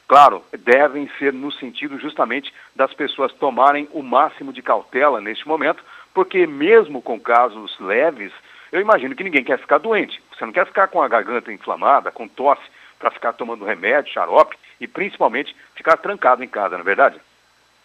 claro, 0.09 0.43
devem 0.59 1.09
ser 1.19 1.33
no 1.33 1.53
sentido 1.53 1.99
justamente 1.99 2.53
das 2.75 2.93
pessoas 2.93 3.33
tomarem 3.35 3.89
o 3.93 4.03
máximo 4.03 4.53
de 4.53 4.61
cautela 4.61 5.21
neste 5.21 5.47
momento, 5.47 5.83
porque 6.13 6.47
mesmo 6.47 7.01
com 7.01 7.19
casos 7.19 7.79
leves, 7.79 8.33
eu 8.73 8.81
imagino 8.81 9.15
que 9.15 9.25
ninguém 9.25 9.45
quer 9.45 9.59
ficar 9.59 9.79
doente. 9.79 10.21
Você 10.37 10.45
não 10.45 10.53
quer 10.53 10.67
ficar 10.67 10.89
com 10.89 11.01
a 11.01 11.09
garganta 11.09 11.53
inflamada, 11.53 12.11
com 12.11 12.27
tosse, 12.27 12.63
para 12.99 13.13
ficar 13.13 13.33
tomando 13.35 13.65
remédio, 13.65 14.13
xarope 14.13 14.57
e 14.81 14.89
principalmente 14.89 15.55
ficar 15.77 15.97
trancado 15.97 16.43
em 16.43 16.49
casa, 16.49 16.75
não 16.75 16.81
é 16.81 16.85
verdade? 16.85 17.21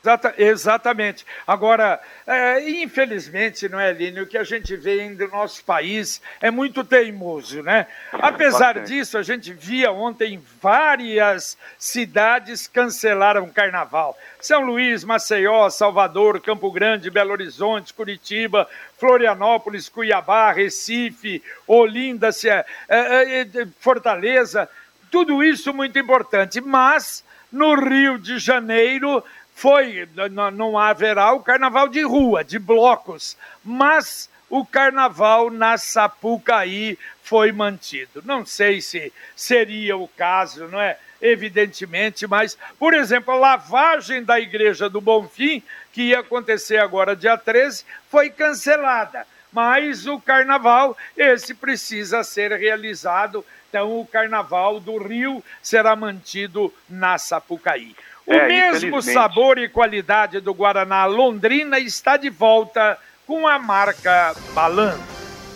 Exata, 0.04 0.34
exatamente. 0.38 1.26
Agora, 1.48 1.98
é, 2.28 2.70
infelizmente, 2.70 3.70
não 3.70 3.80
é, 3.80 3.94
Línio, 3.94 4.24
o 4.24 4.28
que 4.28 4.38
a 4.38 4.44
gente 4.44 4.76
vê 4.76 5.10
no 5.10 5.30
nosso 5.30 5.64
país 5.64 6.22
é 6.42 6.52
muito 6.52 6.84
teimoso, 6.84 7.64
né? 7.64 7.88
Apesar 8.12 8.74
Bastante. 8.74 8.88
disso, 8.88 9.18
a 9.18 9.24
gente 9.24 9.54
via 9.54 9.94
ontem 9.94 10.44
várias 10.62 11.58
cidades 11.80 12.68
cancelaram 12.68 13.46
o 13.46 13.54
carnaval. 13.54 14.18
São 14.42 14.60
Luís, 14.66 15.06
Maceió, 15.06 15.70
Salvador, 15.70 16.42
Campo 16.42 16.70
Grande, 16.70 17.10
Belo 17.10 17.32
Horizonte, 17.32 17.94
Curitiba, 17.94 18.68
Florianópolis, 19.00 19.88
Cuiabá, 19.88 20.52
Recife, 20.52 21.42
Olinda, 21.66 22.30
é, 22.44 22.66
é, 22.90 23.42
é, 23.42 23.48
Fortaleza, 23.80 24.68
tudo 25.10 25.42
isso 25.42 25.74
muito 25.74 25.98
importante. 25.98 26.60
Mas, 26.60 27.24
no 27.50 27.76
Rio 27.76 28.18
de 28.18 28.38
Janeiro 28.38 29.24
foi, 29.56 30.08
não 30.54 30.78
haverá 30.78 31.32
o 31.34 31.42
carnaval 31.42 31.88
de 31.88 32.02
rua, 32.02 32.44
de 32.44 32.60
blocos, 32.60 33.38
mas 33.64 34.30
o 34.50 34.66
carnaval 34.66 35.50
na 35.50 35.78
Sapucaí 35.78 36.98
foi 37.24 37.52
mantido. 37.52 38.22
Não 38.26 38.46
sei 38.46 38.82
se 38.82 39.12
seria 39.36 39.98
o 39.98 40.08
caso, 40.08 40.68
não 40.68 40.80
é? 40.80 40.98
Evidentemente, 41.22 42.28
mas, 42.28 42.58
por 42.78 42.94
exemplo, 42.94 43.34
a 43.34 43.38
lavagem 43.38 44.24
da 44.24 44.40
Igreja 44.40 44.90
do 44.90 45.00
Bonfim, 45.00 45.64
que 45.94 46.10
ia 46.10 46.20
acontecer 46.20 46.78
agora 46.78 47.16
dia 47.16 47.38
13, 47.38 47.86
foi 48.10 48.30
cancelada. 48.30 49.26
Mas 49.52 50.06
o 50.06 50.20
carnaval, 50.20 50.98
esse 51.16 51.54
precisa 51.54 52.24
ser 52.24 52.52
realizado. 52.52 53.46
Então, 53.70 54.00
o 54.00 54.06
carnaval 54.06 54.80
do 54.80 54.98
Rio 54.98 55.44
será 55.62 55.96
mantido 55.96 56.74
na 56.90 57.18
Sapucaí. 57.18 57.96
O 58.25 58.34
é, 58.34 58.48
mesmo 58.48 59.01
sabor 59.01 59.58
e 59.58 59.68
qualidade 59.68 60.39
do 60.39 60.53
Guaraná 60.53 61.06
Londrina 61.06 61.77
está 61.77 62.15
de 62.15 62.30
volta 62.30 62.98
com 63.27 63.48
a 63.48 63.60
marca 63.60 64.34
Balan. 64.53 64.98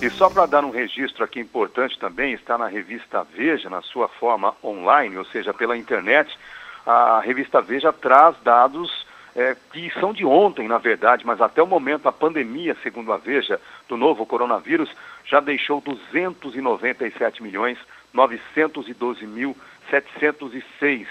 E 0.01 0.09
só 0.09 0.29
para 0.29 0.45
dar 0.45 0.63
um 0.63 0.69
registro 0.69 1.23
aqui 1.23 1.39
importante 1.39 1.97
também, 1.97 2.33
está 2.33 2.57
na 2.57 2.67
revista 2.67 3.25
Veja, 3.33 3.69
na 3.69 3.81
sua 3.81 4.07
forma 4.07 4.53
online, 4.63 5.17
ou 5.17 5.25
seja, 5.25 5.53
pela 5.53 5.77
internet. 5.77 6.37
A 6.85 7.21
revista 7.23 7.61
Veja 7.61 7.91
traz 7.91 8.35
dados 8.43 9.07
é, 9.35 9.55
que 9.71 9.89
são 9.99 10.13
de 10.13 10.25
ontem, 10.25 10.67
na 10.67 10.77
verdade, 10.77 11.25
mas 11.25 11.39
até 11.39 11.63
o 11.63 11.67
momento 11.67 12.07
a 12.07 12.11
pandemia, 12.11 12.75
segundo 12.83 13.13
a 13.13 13.17
Veja, 13.17 13.59
do 13.87 13.95
novo 13.95 14.25
coronavírus, 14.25 14.89
já 15.25 15.39
deixou 15.39 15.79
297 15.79 17.41
milhões 17.41 17.77
912 18.13 19.25
mil 19.25 19.55
706 19.89 21.07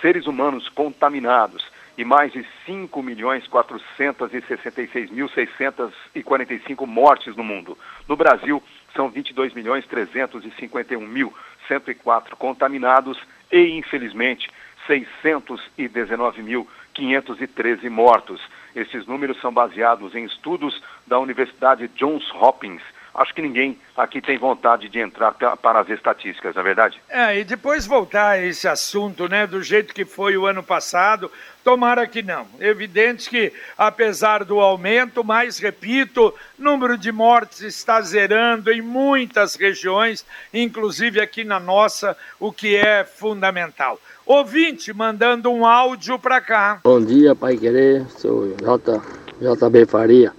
seres 0.00 0.26
humanos 0.26 0.68
contaminados 0.68 1.64
e 1.98 2.04
mais 2.04 2.32
de 2.32 2.46
5 2.66 3.02
milhões 3.02 3.46
466 3.46 5.10
mil 5.10 5.28
645 5.28 6.86
mortes 6.86 7.34
no 7.36 7.42
mundo. 7.42 7.76
No 8.06 8.16
Brasil, 8.16 8.62
são 8.94 9.08
22 9.08 9.54
milhões 9.54 9.86
351 9.86 11.00
mil 11.00 11.32
104 11.68 12.36
contaminados 12.36 13.18
e, 13.50 13.70
infelizmente, 13.70 14.50
619 14.86 16.42
mil 16.42 16.68
513 16.94 17.88
mortos. 17.88 18.40
Esses 18.74 19.06
números 19.06 19.40
são 19.40 19.52
baseados 19.52 20.14
em 20.14 20.24
estudos 20.24 20.82
da 21.06 21.18
Universidade 21.18 21.88
Johns 21.88 22.30
Hopkins 22.34 22.82
acho 23.16 23.34
que 23.34 23.42
ninguém 23.42 23.78
aqui 23.96 24.20
tem 24.20 24.38
vontade 24.38 24.88
de 24.88 24.98
entrar 25.00 25.32
para 25.32 25.80
as 25.80 25.88
estatísticas, 25.88 26.54
não 26.54 26.60
é 26.60 26.64
verdade? 26.64 27.00
É, 27.08 27.38
e 27.38 27.44
depois 27.44 27.86
voltar 27.86 28.30
a 28.30 28.42
esse 28.42 28.68
assunto, 28.68 29.28
né, 29.28 29.46
do 29.46 29.62
jeito 29.62 29.94
que 29.94 30.04
foi 30.04 30.36
o 30.36 30.46
ano 30.46 30.62
passado, 30.62 31.30
tomara 31.64 32.06
que 32.06 32.22
não. 32.22 32.46
Evidente 32.60 33.28
que, 33.30 33.52
apesar 33.76 34.44
do 34.44 34.60
aumento, 34.60 35.24
mas 35.24 35.58
repito, 35.58 36.32
número 36.58 36.96
de 36.96 37.10
mortes 37.10 37.60
está 37.62 38.00
zerando 38.00 38.70
em 38.70 38.82
muitas 38.82 39.56
regiões, 39.56 40.24
inclusive 40.52 41.20
aqui 41.20 41.42
na 41.42 41.58
nossa, 41.58 42.16
o 42.38 42.52
que 42.52 42.76
é 42.76 43.02
fundamental. 43.04 43.98
Ouvinte 44.24 44.92
mandando 44.92 45.50
um 45.50 45.64
áudio 45.64 46.18
para 46.18 46.40
cá. 46.40 46.80
Bom 46.84 47.00
dia, 47.00 47.34
Pai 47.34 47.56
Querer, 47.56 48.04
sou 48.10 48.54
J, 48.56 49.00
JB 49.40 49.86
Faria. 49.86 50.32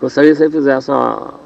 Gostaria 0.00 0.32
que 0.32 0.36
você 0.36 0.50
fizesse 0.50 0.90
uma 0.90 1.43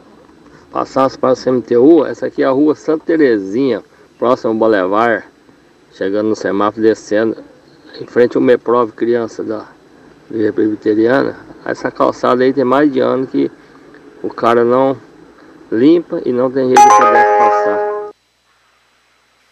passasse 0.70 1.18
para 1.18 1.32
o 1.32 1.36
CMTU, 1.36 2.06
essa 2.06 2.26
aqui 2.26 2.42
é 2.42 2.46
a 2.46 2.50
rua 2.50 2.74
Santa 2.74 3.06
Terezinha, 3.06 3.82
próximo 4.18 4.52
ao 4.52 4.56
Boulevard, 4.56 5.24
chegando 5.92 6.28
no 6.28 6.36
semáforo 6.36 6.82
descendo, 6.82 7.42
em 8.00 8.06
frente 8.06 8.36
ao 8.36 8.42
Meprov 8.42 8.92
Criança 8.92 9.42
da 9.42 9.66
Igreja 10.30 10.52
Presbiteriana. 10.52 11.36
Essa 11.64 11.90
calçada 11.90 12.44
aí 12.44 12.52
tem 12.52 12.64
mais 12.64 12.92
de 12.92 13.00
ano 13.00 13.26
que 13.26 13.50
o 14.22 14.28
cara 14.28 14.64
não 14.64 14.96
limpa 15.70 16.20
e 16.24 16.32
não 16.32 16.50
tem 16.50 16.66
jeito 16.66 16.82
de 16.82 16.88
passar. 16.88 17.88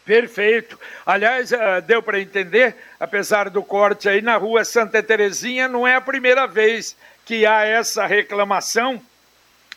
Perfeito. 0.04 0.78
Aliás, 1.04 1.50
eh, 1.50 1.80
deu 1.80 2.00
para 2.00 2.20
entender, 2.20 2.76
apesar 3.00 3.50
do 3.50 3.62
corte 3.62 4.08
aí 4.08 4.22
na 4.22 4.36
rua 4.36 4.64
Santa 4.64 5.02
Terezinha, 5.02 5.66
não 5.66 5.86
é 5.86 5.96
a 5.96 6.00
primeira 6.00 6.46
vez 6.46 6.96
que 7.24 7.44
há 7.44 7.64
essa 7.64 8.06
reclamação 8.06 9.02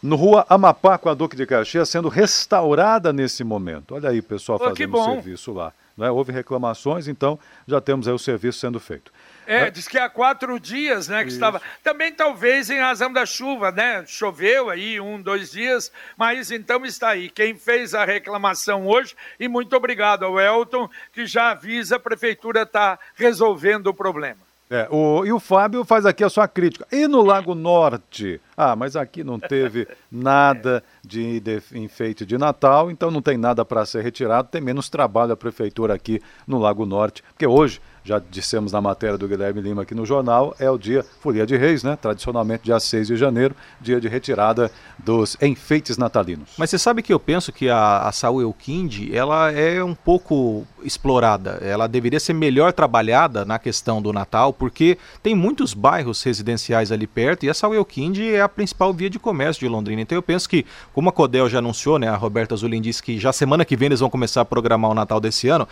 no 0.02 0.16
Rua 0.16 0.46
Amapá, 0.50 0.98
com 0.98 1.10
a 1.10 1.14
Duque 1.14 1.36
de 1.36 1.46
Caxias, 1.46 1.90
sendo 1.90 2.08
restaurada 2.08 3.12
nesse 3.12 3.44
momento. 3.44 3.96
Olha 3.96 4.10
aí 4.10 4.20
o 4.20 4.24
pessoal 4.24 4.58
fazendo 4.58 4.98
o 4.98 5.04
serviço 5.04 5.52
lá. 5.52 5.74
é? 6.00 6.10
Houve 6.10 6.32
reclamações, 6.32 7.08
então 7.08 7.38
já 7.68 7.82
temos 7.82 8.08
aí 8.08 8.14
o 8.14 8.20
serviço 8.20 8.60
sendo 8.60 8.80
feito. 8.80 9.12
É, 9.46 9.64
é. 9.64 9.72
diz 9.72 9.88
que 9.88 9.98
há 9.98 10.08
quatro 10.08 10.60
dias, 10.60 11.08
né, 11.08 11.22
que 11.24 11.30
Isso. 11.30 11.38
estava. 11.38 11.62
Também 11.84 12.14
talvez 12.14 12.70
em 12.70 12.80
razão 12.80 13.12
da 13.12 13.26
chuva, 13.26 13.72
né? 13.72 14.06
Choveu 14.06 14.70
aí 14.70 15.02
um, 15.02 15.22
dois 15.22 15.52
dias, 15.52 15.92
mas 16.16 16.52
então 16.52 16.86
está 16.86 17.10
aí. 17.10 17.30
Quem 17.30 17.56
fez 17.56 17.94
a 17.94 18.06
reclamação 18.06 18.88
hoje, 18.88 19.16
e 19.40 19.48
muito 19.48 19.76
obrigado 19.76 20.24
ao 20.24 20.40
Elton, 20.40 20.88
que 21.12 21.26
já 21.26 21.52
avisa 21.52 21.96
a 21.96 22.00
prefeitura 22.00 22.62
está 22.62 23.00
resolvendo 23.16 23.88
o 23.88 23.94
problema. 23.94 24.49
É, 24.72 24.88
o, 24.92 25.26
e 25.26 25.32
o 25.32 25.40
Fábio 25.40 25.84
faz 25.84 26.06
aqui 26.06 26.24
a 26.24 26.30
sua 26.30 26.48
crítica. 26.48 26.86
E 26.92 27.08
no 27.08 27.24
Lago 27.24 27.56
Norte? 27.56 28.40
Ah, 28.56 28.76
mas 28.76 28.96
aqui 28.96 29.24
não 29.24 29.40
teve 29.40 29.88
nada 30.12 30.84
de, 31.04 31.40
de 31.40 31.60
enfeite 31.74 32.24
de 32.24 32.38
Natal, 32.38 32.92
então 32.92 33.10
não 33.10 33.22
tem 33.22 33.36
nada 33.36 33.66
para 33.66 33.84
ser 33.84 34.04
retirado. 34.04 34.50
Tem 34.50 34.62
menos 34.62 34.88
trabalho 34.88 35.34
a 35.34 35.38
prefeitura 35.38 35.96
aqui 35.96 36.22
no 36.46 36.60
Lago 36.60 36.86
Norte, 36.86 37.24
porque 37.24 37.48
hoje 37.48 37.82
já 38.04 38.20
dissemos 38.20 38.72
na 38.72 38.82
matéria 38.82 39.18
do 39.18 39.28
Guilherme 39.28 39.62
Lima 39.62 39.84
aqui 39.84 39.94
no 39.94 40.06
jornal, 40.06 40.56
é 40.60 40.70
o 40.70 40.78
dia 40.78 41.06
Folia 41.22 41.46
de 41.46 41.56
Reis, 41.56 41.84
né? 41.84 41.96
Tradicionalmente 41.96 42.64
dia 42.64 42.80
6 42.80 43.08
de 43.08 43.16
janeiro, 43.16 43.56
dia 43.80 44.00
de 44.00 44.08
retirada 44.08 44.72
dos 44.98 45.38
enfeites 45.42 45.98
natalinos. 45.98 46.50
Mas 46.58 46.70
você 46.70 46.78
sabe 46.78 47.02
que 47.02 47.14
eu 47.14 47.20
penso 47.20 47.52
que 47.52 47.70
a, 47.70 48.00
a 48.08 48.12
Saúl 48.12 48.42
Elkind, 48.42 49.12
ela 49.14 49.52
é 49.52 49.84
um 49.84 49.96
pouco 49.96 50.66
explorada. 50.84 51.60
Ela 51.62 51.88
deveria 51.88 52.20
ser 52.20 52.34
melhor 52.34 52.74
trabalhada 52.74 53.46
na 53.46 53.60
questão 53.60 54.02
do 54.02 54.14
Natal, 54.14 54.54
porque 54.54 54.98
tem 55.22 55.36
muitos 55.36 55.74
bairros 55.74 56.22
residenciais 56.24 56.92
ali 56.92 57.08
perto 57.08 57.46
e 57.46 57.50
a 57.50 57.54
Saúl 57.54 57.76
Elkind 57.76 58.20
é 58.20 58.42
a 58.42 58.50
principal 58.50 58.94
via 58.94 59.10
de 59.10 59.20
comércio 59.20 59.60
de 59.60 59.68
Londrina. 59.68 60.02
Então 60.02 60.18
eu 60.18 60.22
penso 60.22 60.50
que, 60.50 60.66
como 60.94 61.10
a 61.10 61.12
Codel 61.12 61.50
já 61.50 61.60
anunciou, 61.60 62.00
né, 62.00 62.08
a 62.08 62.16
Roberta 62.16 62.56
Zulin 62.56 62.82
disse 62.82 63.02
que 63.02 63.20
já 63.20 63.32
semana 63.32 63.66
que 63.66 63.76
vem 63.76 63.88
eles 63.88 64.00
vão 64.00 64.10
começar 64.10 64.42
a 64.42 64.46
programar 64.46 64.92
o 64.92 64.94
Natal 64.94 65.20
desse 65.20 65.48
ano, 65.48 65.68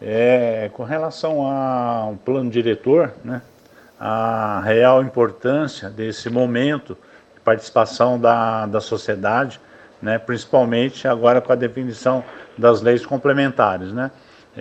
É, 0.00 0.70
com 0.72 0.82
relação 0.82 1.42
ao 1.42 2.16
plano 2.16 2.48
diretor, 2.48 3.12
né, 3.22 3.42
a 3.98 4.62
real 4.64 5.02
importância 5.02 5.90
desse 5.90 6.30
momento 6.30 6.96
de 7.34 7.40
participação 7.40 8.18
da, 8.18 8.64
da 8.64 8.80
sociedade, 8.80 9.60
né, 10.00 10.18
principalmente 10.18 11.06
agora 11.06 11.42
com 11.42 11.52
a 11.52 11.56
definição 11.56 12.24
das 12.56 12.80
leis 12.80 13.04
complementares. 13.04 13.92
Né? 13.92 14.10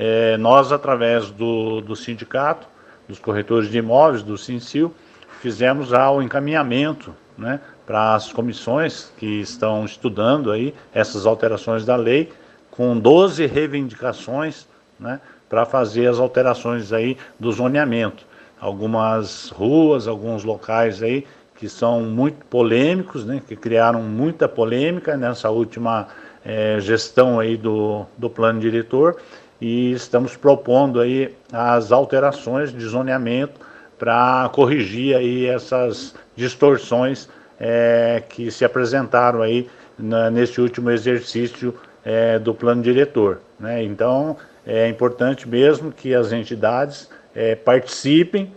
É, 0.02 0.38
nós, 0.38 0.72
através 0.72 1.30
do, 1.30 1.82
do 1.82 1.94
sindicato, 1.94 2.66
dos 3.06 3.20
corretores 3.20 3.70
de 3.70 3.80
imóveis, 3.80 4.24
do 4.24 4.38
SINCIL, 4.38 4.94
fizemos 5.42 5.90
já 5.90 6.10
o 6.10 6.22
encaminhamento 6.22 7.14
né, 7.38 7.60
para 7.86 8.16
as 8.16 8.32
comissões 8.32 9.12
que 9.18 9.42
estão 9.42 9.84
estudando 9.84 10.54
aí 10.54 10.74
essas 10.94 11.26
alterações 11.26 11.84
da 11.84 11.98
lei, 11.98 12.32
com 12.72 12.98
12 12.98 13.46
reivindicações 13.46 14.70
né, 14.98 15.20
para 15.50 15.66
fazer 15.66 16.08
as 16.08 16.18
alterações 16.18 16.94
aí 16.94 17.18
do 17.38 17.52
zoneamento. 17.52 18.26
Algumas 18.58 19.50
ruas, 19.50 20.08
alguns 20.08 20.46
locais 20.46 21.04
aí 21.04 21.28
que 21.58 21.68
são 21.68 22.04
muito 22.04 22.46
polêmicos, 22.46 23.26
né, 23.26 23.42
que 23.46 23.54
criaram 23.54 24.02
muita 24.02 24.48
polêmica 24.48 25.18
nessa 25.18 25.50
última 25.50 26.08
é, 26.46 26.78
gestão 26.80 27.38
aí 27.38 27.58
do, 27.58 28.06
do 28.18 28.30
plano 28.30 28.62
diretor 28.62 29.18
e 29.62 29.92
estamos 29.92 30.36
propondo 30.36 31.00
aí 31.00 31.36
as 31.52 31.92
alterações 31.92 32.72
de 32.72 32.86
zoneamento 32.86 33.60
para 33.98 34.50
corrigir 34.54 35.16
aí 35.16 35.46
essas 35.46 36.16
distorções 36.36 37.30
é, 37.60 38.24
que 38.30 38.50
se 38.50 38.64
apresentaram 38.64 39.42
aí 39.42 39.70
na, 39.98 40.32
nesse 40.32 40.62
último 40.62 40.90
exercício 40.90 41.76
é, 42.06 42.40
do 42.40 42.54
plano 42.54 42.82
diretor. 42.82 43.42
Né? 43.60 43.84
Então 43.84 44.38
é 44.66 44.88
importante 44.88 45.48
mesmo 45.48 45.92
que 45.92 46.16
as 46.16 46.32
entidades 46.32 47.10
é, 47.36 47.56
participem, 47.56 48.52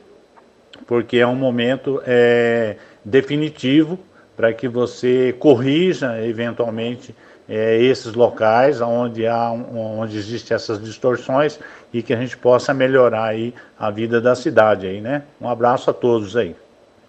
porque 0.87 1.19
é 1.19 1.27
um 1.27 1.35
momento 1.35 2.01
é, 2.07 2.77
definitivo 3.05 3.99
para 4.37 4.53
que 4.53 4.69
você 4.69 5.35
corrija 5.39 6.25
eventualmente 6.25 7.15
é, 7.49 7.77
esses 7.83 8.15
locais 8.15 8.81
onde 8.81 9.27
há 9.27 9.51
onde 9.51 10.17
existem 10.17 10.55
essas 10.55 10.83
distorções 10.83 11.59
e 11.93 12.03
que 12.03 12.15
a 12.15 12.17
gente 12.17 12.37
possa 12.37 12.73
melhorar 12.73 13.25
aí 13.25 13.55
a 13.79 13.91
vida 13.91 14.21
da 14.21 14.35
cidade 14.35 14.87
aí, 14.87 15.01
né? 15.01 15.23
Um 15.41 15.49
abraço 15.49 15.91
a 15.91 15.95
todos 15.95 16.37
aí. 16.37 16.57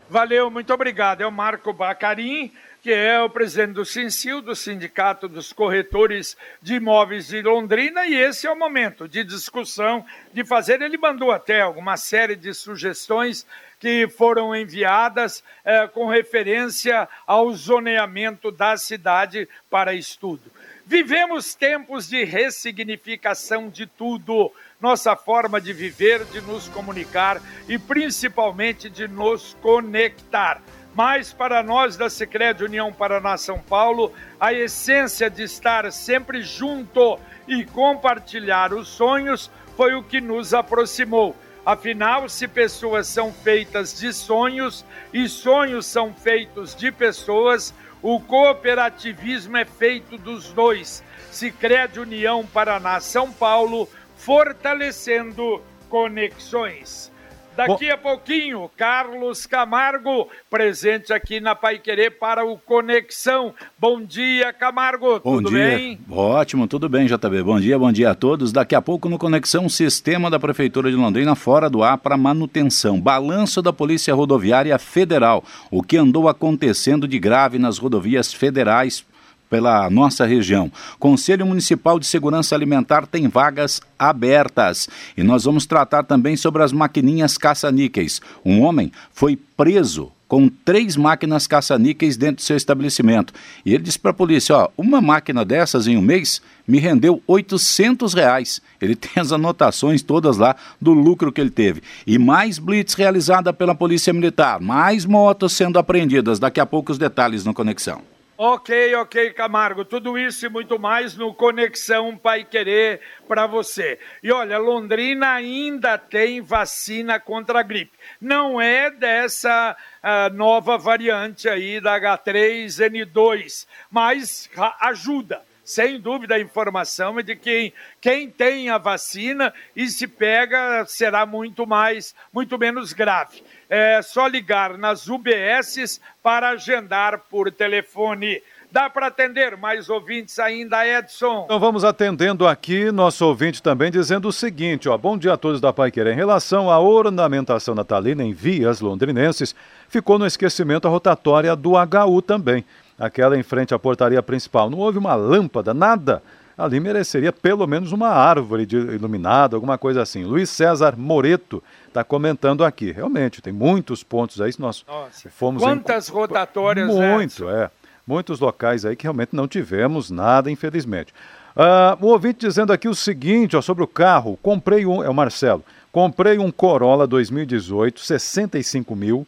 Valeu, 0.09 0.51
muito 0.51 0.73
obrigado. 0.73 1.21
É 1.21 1.25
o 1.25 1.31
Marco 1.31 1.71
Bacarim, 1.73 2.51
que 2.83 2.91
é 2.91 3.21
o 3.21 3.29
presidente 3.29 3.73
do 3.73 3.85
Sincil, 3.85 4.41
do 4.41 4.55
Sindicato 4.55 5.27
dos 5.27 5.53
Corretores 5.53 6.35
de 6.61 6.75
Imóveis 6.75 7.27
de 7.27 7.41
Londrina, 7.41 8.05
e 8.05 8.13
esse 8.13 8.45
é 8.45 8.51
o 8.51 8.59
momento 8.59 9.07
de 9.07 9.23
discussão, 9.23 10.05
de 10.33 10.43
fazer. 10.43 10.81
Ele 10.81 10.97
mandou 10.97 11.31
até 11.31 11.61
alguma 11.61 11.95
série 11.95 12.35
de 12.35 12.53
sugestões 12.53 13.45
que 13.83 14.07
foram 14.07 14.55
enviadas 14.55 15.43
eh, 15.65 15.87
com 15.89 16.07
referência 16.07 17.05
ao 17.27 17.51
zoneamento 17.51 18.49
da 18.49 18.77
cidade 18.77 19.45
para 19.69 19.93
estudo. 19.93 20.49
Vivemos 20.85 21.53
tempos 21.53 22.07
de 22.07 22.23
ressignificação 22.23 23.67
de 23.67 23.85
tudo, 23.85 24.49
nossa 24.79 25.17
forma 25.17 25.59
de 25.59 25.73
viver, 25.73 26.23
de 26.23 26.39
nos 26.39 26.69
comunicar 26.69 27.41
e 27.67 27.77
principalmente 27.77 28.89
de 28.89 29.05
nos 29.05 29.53
conectar. 29.61 30.61
Mas 30.95 31.33
para 31.33 31.61
nós 31.61 31.97
da 31.97 32.09
Sicredi 32.09 32.63
União 32.63 32.93
Paraná 32.93 33.35
São 33.35 33.59
Paulo, 33.59 34.13
a 34.39 34.53
essência 34.53 35.29
de 35.29 35.43
estar 35.43 35.91
sempre 35.91 36.41
junto 36.41 37.19
e 37.45 37.65
compartilhar 37.65 38.71
os 38.71 38.87
sonhos 38.87 39.51
foi 39.75 39.93
o 39.93 40.03
que 40.03 40.21
nos 40.21 40.53
aproximou 40.53 41.35
Afinal, 41.65 42.27
se 42.27 42.45
pessoas 42.45 43.07
são 43.07 43.31
feitas 43.31 43.97
de 43.97 44.11
sonhos 44.11 44.83
e 45.13 45.29
sonhos 45.29 45.85
são 45.85 46.13
feitos 46.13 46.75
de 46.75 46.91
pessoas, 46.91 47.73
o 48.01 48.19
cooperativismo 48.19 49.55
é 49.55 49.63
feito 49.63 50.17
dos 50.17 50.51
dois. 50.51 51.01
Se 51.31 51.49
crede 51.51 52.01
União 52.01 52.45
Paraná 52.45 52.99
São 52.99 53.31
Paulo, 53.31 53.87
fortalecendo 54.17 55.63
conexões. 55.87 57.12
Daqui 57.55 57.87
Bom... 57.87 57.93
a 57.93 57.97
pouquinho, 57.97 58.71
Carlos 58.75 59.45
Camargo, 59.45 60.27
presente 60.49 61.13
aqui 61.13 61.39
na 61.39 61.53
Pai 61.53 61.77
Querer 61.77 62.17
para 62.17 62.43
o 62.43 62.57
Conexão. 62.57 63.53
Bom 63.77 64.01
dia, 64.01 64.51
Camargo. 64.51 65.19
Bom 65.19 65.37
tudo 65.37 65.49
dia. 65.51 65.77
bem? 65.77 65.99
Ótimo, 66.09 66.67
tudo 66.67 66.89
bem, 66.89 67.05
JB. 67.05 67.43
Bom 67.43 67.59
dia, 67.59 67.77
bom 67.77 67.91
dia 67.91 68.09
a 68.09 68.15
todos. 68.15 68.51
Daqui 68.51 68.73
a 68.73 68.81
pouco 68.81 69.07
no 69.07 69.19
Conexão, 69.19 69.69
sistema 69.69 70.31
da 70.31 70.39
Prefeitura 70.39 70.89
de 70.89 70.95
Londrina 70.95 71.35
fora 71.35 71.69
do 71.69 71.83
ar 71.83 71.99
para 71.99 72.17
manutenção. 72.17 72.99
Balanço 72.99 73.61
da 73.61 73.71
Polícia 73.71 74.15
Rodoviária 74.15 74.77
Federal. 74.79 75.43
O 75.69 75.83
que 75.83 75.97
andou 75.97 76.27
acontecendo 76.27 77.07
de 77.07 77.19
grave 77.19 77.59
nas 77.59 77.77
rodovias 77.77 78.33
federais 78.33 79.05
pela 79.53 79.87
nossa 79.87 80.25
região. 80.25 80.71
Conselho 80.97 81.45
Municipal 81.45 81.99
de 81.99 82.07
Segurança 82.07 82.55
Alimentar 82.55 83.05
tem 83.05 83.27
vagas 83.27 83.79
abertas. 83.99 84.89
E 85.15 85.21
nós 85.21 85.43
vamos 85.43 85.67
tratar 85.67 86.01
também 86.01 86.35
sobre 86.35 86.63
as 86.63 86.71
maquininhas 86.71 87.37
caça-níqueis. 87.37 88.19
Um 88.43 88.63
homem 88.63 88.91
foi 89.11 89.35
preso 89.35 90.11
com 90.27 90.49
três 90.49 90.97
máquinas 90.97 91.45
caça-níqueis 91.45 92.17
dentro 92.17 92.37
do 92.37 92.41
seu 92.41 92.57
estabelecimento. 92.57 93.31
E 93.63 93.75
ele 93.75 93.83
disse 93.83 93.99
para 93.99 94.09
a 94.09 94.15
polícia: 94.15 94.57
ó, 94.57 94.69
uma 94.75 94.99
máquina 94.99 95.45
dessas 95.45 95.85
em 95.85 95.97
um 95.97 96.01
mês 96.01 96.41
me 96.67 96.79
rendeu 96.79 97.21
800 97.27 98.11
reais. 98.15 98.59
Ele 98.81 98.95
tem 98.97 99.21
as 99.21 99.31
anotações 99.31 100.01
todas 100.01 100.37
lá 100.37 100.55
do 100.81 100.93
lucro 100.93 101.31
que 101.31 101.39
ele 101.39 101.51
teve. 101.51 101.83
E 102.07 102.17
mais 102.17 102.57
blitz 102.57 102.95
realizada 102.95 103.53
pela 103.53 103.75
Polícia 103.75 104.11
Militar, 104.11 104.59
mais 104.59 105.05
motos 105.05 105.53
sendo 105.53 105.77
apreendidas. 105.77 106.39
Daqui 106.39 106.59
a 106.59 106.65
pouco 106.65 106.91
os 106.91 106.97
detalhes 106.97 107.45
no 107.45 107.53
Conexão. 107.53 108.12
Ok, 108.35 108.95
ok, 108.95 109.31
Camargo. 109.33 109.85
Tudo 109.85 110.17
isso 110.17 110.47
e 110.47 110.49
muito 110.49 110.79
mais 110.79 111.15
no 111.15 111.35
Conexão 111.35 112.17
Pai 112.17 112.43
Querer 112.43 112.99
para 113.27 113.45
você. 113.45 113.99
E 114.23 114.31
olha, 114.31 114.57
Londrina 114.57 115.33
ainda 115.33 115.99
tem 115.99 116.41
vacina 116.41 117.19
contra 117.19 117.59
a 117.59 117.63
gripe. 117.63 117.95
Não 118.19 118.59
é 118.59 118.89
dessa 118.89 119.77
uh, 120.03 120.33
nova 120.33 120.79
variante 120.79 121.47
aí 121.47 121.79
da 121.79 121.99
H3N2, 121.99 123.67
mas 123.91 124.49
ajuda 124.81 125.43
sem 125.63 125.99
dúvida, 125.99 126.35
a 126.35 126.39
informação 126.39 127.19
é 127.19 127.23
de 127.23 127.35
que 127.35 127.73
quem 128.01 128.29
tem 128.29 128.69
a 128.69 128.77
vacina 128.77 129.53
e 129.75 129.87
se 129.87 130.07
pega 130.07 130.83
será 130.85 131.25
muito 131.25 131.65
mais, 131.65 132.13
muito 132.33 132.57
menos 132.59 132.91
grave. 132.91 133.41
É 133.69 134.01
só 134.01 134.27
ligar 134.27 134.77
nas 134.77 135.07
UBSs 135.07 136.01
para 136.21 136.49
agendar 136.49 137.19
por 137.29 137.49
telefone. 137.49 138.41
Dá 138.69 138.89
para 138.89 139.07
atender 139.07 139.55
mais 139.55 139.87
ouvintes 139.87 140.37
ainda, 140.37 140.85
Edson? 140.85 141.43
Então 141.45 141.59
vamos 141.59 141.85
atendendo 141.85 142.47
aqui, 142.47 142.91
nosso 142.91 143.25
ouvinte 143.25 143.61
também 143.61 143.91
dizendo 143.91 144.27
o 144.27 144.33
seguinte, 144.33 144.89
ó, 144.89 144.97
bom 144.97 145.17
dia 145.17 145.33
a 145.33 145.37
todos 145.37 145.61
da 145.61 145.71
Pai 145.71 145.91
Querer. 145.91 146.13
Em 146.13 146.17
relação 146.17 146.69
à 146.69 146.79
ornamentação 146.79 147.73
natalina 147.75 148.23
em 148.23 148.33
vias 148.33 148.81
londrinenses, 148.81 149.55
ficou 149.87 150.19
no 150.19 150.25
esquecimento 150.25 150.87
a 150.87 150.91
rotatória 150.91 151.55
do 151.55 151.73
HU 151.73 152.21
também 152.21 152.65
aquela 152.97 153.37
em 153.37 153.43
frente 153.43 153.73
à 153.73 153.79
portaria 153.79 154.21
principal. 154.21 154.69
Não 154.69 154.79
houve 154.79 154.97
uma 154.97 155.15
lâmpada, 155.15 155.73
nada. 155.73 156.21
Ali 156.57 156.79
mereceria 156.79 157.33
pelo 157.33 157.65
menos 157.65 157.91
uma 157.91 158.09
árvore 158.09 158.65
de, 158.65 158.77
iluminada, 158.77 159.55
alguma 159.55 159.77
coisa 159.77 160.01
assim. 160.01 160.23
Luiz 160.23 160.49
César 160.49 160.95
Moreto 160.95 161.63
está 161.87 162.03
comentando 162.03 162.63
aqui. 162.63 162.91
Realmente, 162.91 163.41
tem 163.41 163.51
muitos 163.51 164.03
pontos 164.03 164.39
aí. 164.39 164.51
Nós 164.59 164.85
Nossa, 164.87 165.29
fomos 165.29 165.63
quantas 165.63 166.09
em... 166.09 166.11
rotatórias? 166.11 166.87
Muito, 166.87 167.49
é. 167.49 167.71
Muitos 168.05 168.39
locais 168.39 168.85
aí 168.85 168.95
que 168.95 169.03
realmente 169.03 169.35
não 169.35 169.47
tivemos 169.47 170.11
nada, 170.11 170.51
infelizmente. 170.51 171.13
Uh, 171.55 172.05
o 172.05 172.09
ouvinte 172.09 172.45
dizendo 172.45 172.73
aqui 172.73 172.87
o 172.87 172.95
seguinte, 172.95 173.55
ó, 173.55 173.61
sobre 173.61 173.83
o 173.83 173.87
carro. 173.87 174.37
Comprei 174.41 174.85
um, 174.85 175.03
é 175.03 175.09
o 175.09 175.13
Marcelo, 175.13 175.63
comprei 175.91 176.37
um 176.37 176.51
Corolla 176.51 177.07
2018, 177.07 177.99
65 177.99 178.95
mil 178.95 179.25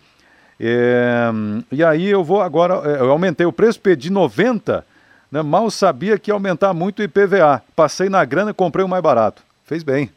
é, 0.59 1.31
e 1.71 1.83
aí 1.83 2.07
eu 2.07 2.23
vou 2.23 2.41
agora, 2.41 2.75
é, 2.85 3.01
eu 3.01 3.11
aumentei 3.11 3.45
o 3.45 3.51
preço, 3.51 3.79
pedi 3.79 4.09
90, 4.09 4.85
né, 5.31 5.41
mal 5.41 5.69
sabia 5.69 6.17
que 6.17 6.31
ia 6.31 6.33
aumentar 6.33 6.73
muito 6.73 6.99
o 6.99 7.03
IPVA. 7.03 7.61
Passei 7.75 8.09
na 8.09 8.23
grana 8.23 8.51
e 8.51 8.53
comprei 8.53 8.85
o 8.85 8.87
mais 8.87 9.03
barato. 9.03 9.43
Fez 9.65 9.81
bem. 9.81 10.11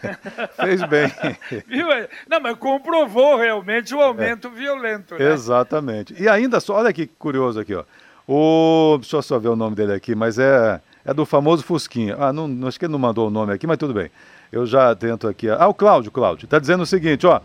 Fez 0.60 0.82
bem. 0.84 1.10
Viu? 1.66 1.86
Não, 2.28 2.38
mas 2.40 2.56
comprovou 2.58 3.38
realmente 3.38 3.94
o 3.94 4.00
aumento 4.00 4.48
é. 4.48 4.50
violento. 4.50 5.14
Né? 5.14 5.32
Exatamente. 5.32 6.14
E 6.22 6.28
ainda 6.28 6.60
só, 6.60 6.76
olha 6.76 6.92
que 6.92 7.06
curioso 7.06 7.58
aqui, 7.58 7.74
ó. 7.74 7.82
O, 8.28 8.98
deixa 9.00 9.16
eu 9.16 9.22
só 9.22 9.38
ver 9.38 9.48
o 9.48 9.56
nome 9.56 9.74
dele 9.74 9.92
aqui, 9.92 10.14
mas 10.14 10.38
é, 10.38 10.80
é 11.04 11.12
do 11.12 11.24
famoso 11.24 11.64
Fusquinha. 11.64 12.14
Ah, 12.18 12.32
não, 12.32 12.68
acho 12.68 12.78
que 12.78 12.84
ele 12.84 12.92
não 12.92 12.98
mandou 12.98 13.26
o 13.26 13.30
nome 13.30 13.52
aqui, 13.52 13.66
mas 13.66 13.78
tudo 13.78 13.94
bem. 13.94 14.10
Eu 14.52 14.66
já 14.66 14.94
tento 14.94 15.26
aqui. 15.26 15.48
Ah, 15.48 15.66
o 15.66 15.74
Cláudio, 15.74 16.12
Cláudio. 16.12 16.44
Está 16.44 16.58
dizendo 16.58 16.82
o 16.82 16.86
seguinte, 16.86 17.26
ó. 17.26 17.40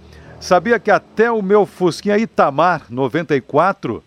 Sabia 0.45 0.77
que 0.77 0.91
até 0.91 1.31
o 1.31 1.41
meu 1.41 1.65
Fusquinha 1.65 2.19
Itamar 2.19 2.84
94 2.88 4.03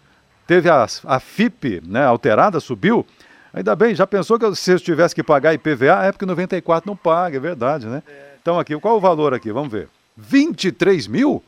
teve 0.46 0.70
a, 0.70 0.86
a 1.04 1.18
FIP 1.18 1.82
né, 1.84 2.04
alterada, 2.04 2.60
subiu? 2.60 3.04
Ainda 3.52 3.74
bem, 3.74 3.92
já 3.92 4.06
pensou 4.06 4.38
que 4.38 4.54
se 4.54 4.70
eu 4.70 4.78
tivesse 4.78 5.16
que 5.16 5.22
pagar 5.24 5.52
IPVA? 5.52 6.04
É 6.04 6.12
porque 6.12 6.24
94 6.24 6.88
não 6.88 6.94
paga, 6.94 7.38
é 7.38 7.40
verdade, 7.40 7.88
né? 7.88 8.04
É. 8.06 8.34
Então 8.40 8.56
aqui, 8.56 8.78
qual 8.78 8.96
o 8.98 9.00
valor 9.00 9.34
aqui? 9.34 9.50
Vamos 9.50 9.72
ver. 9.72 9.88
23 10.16 11.08
mil? 11.08 11.42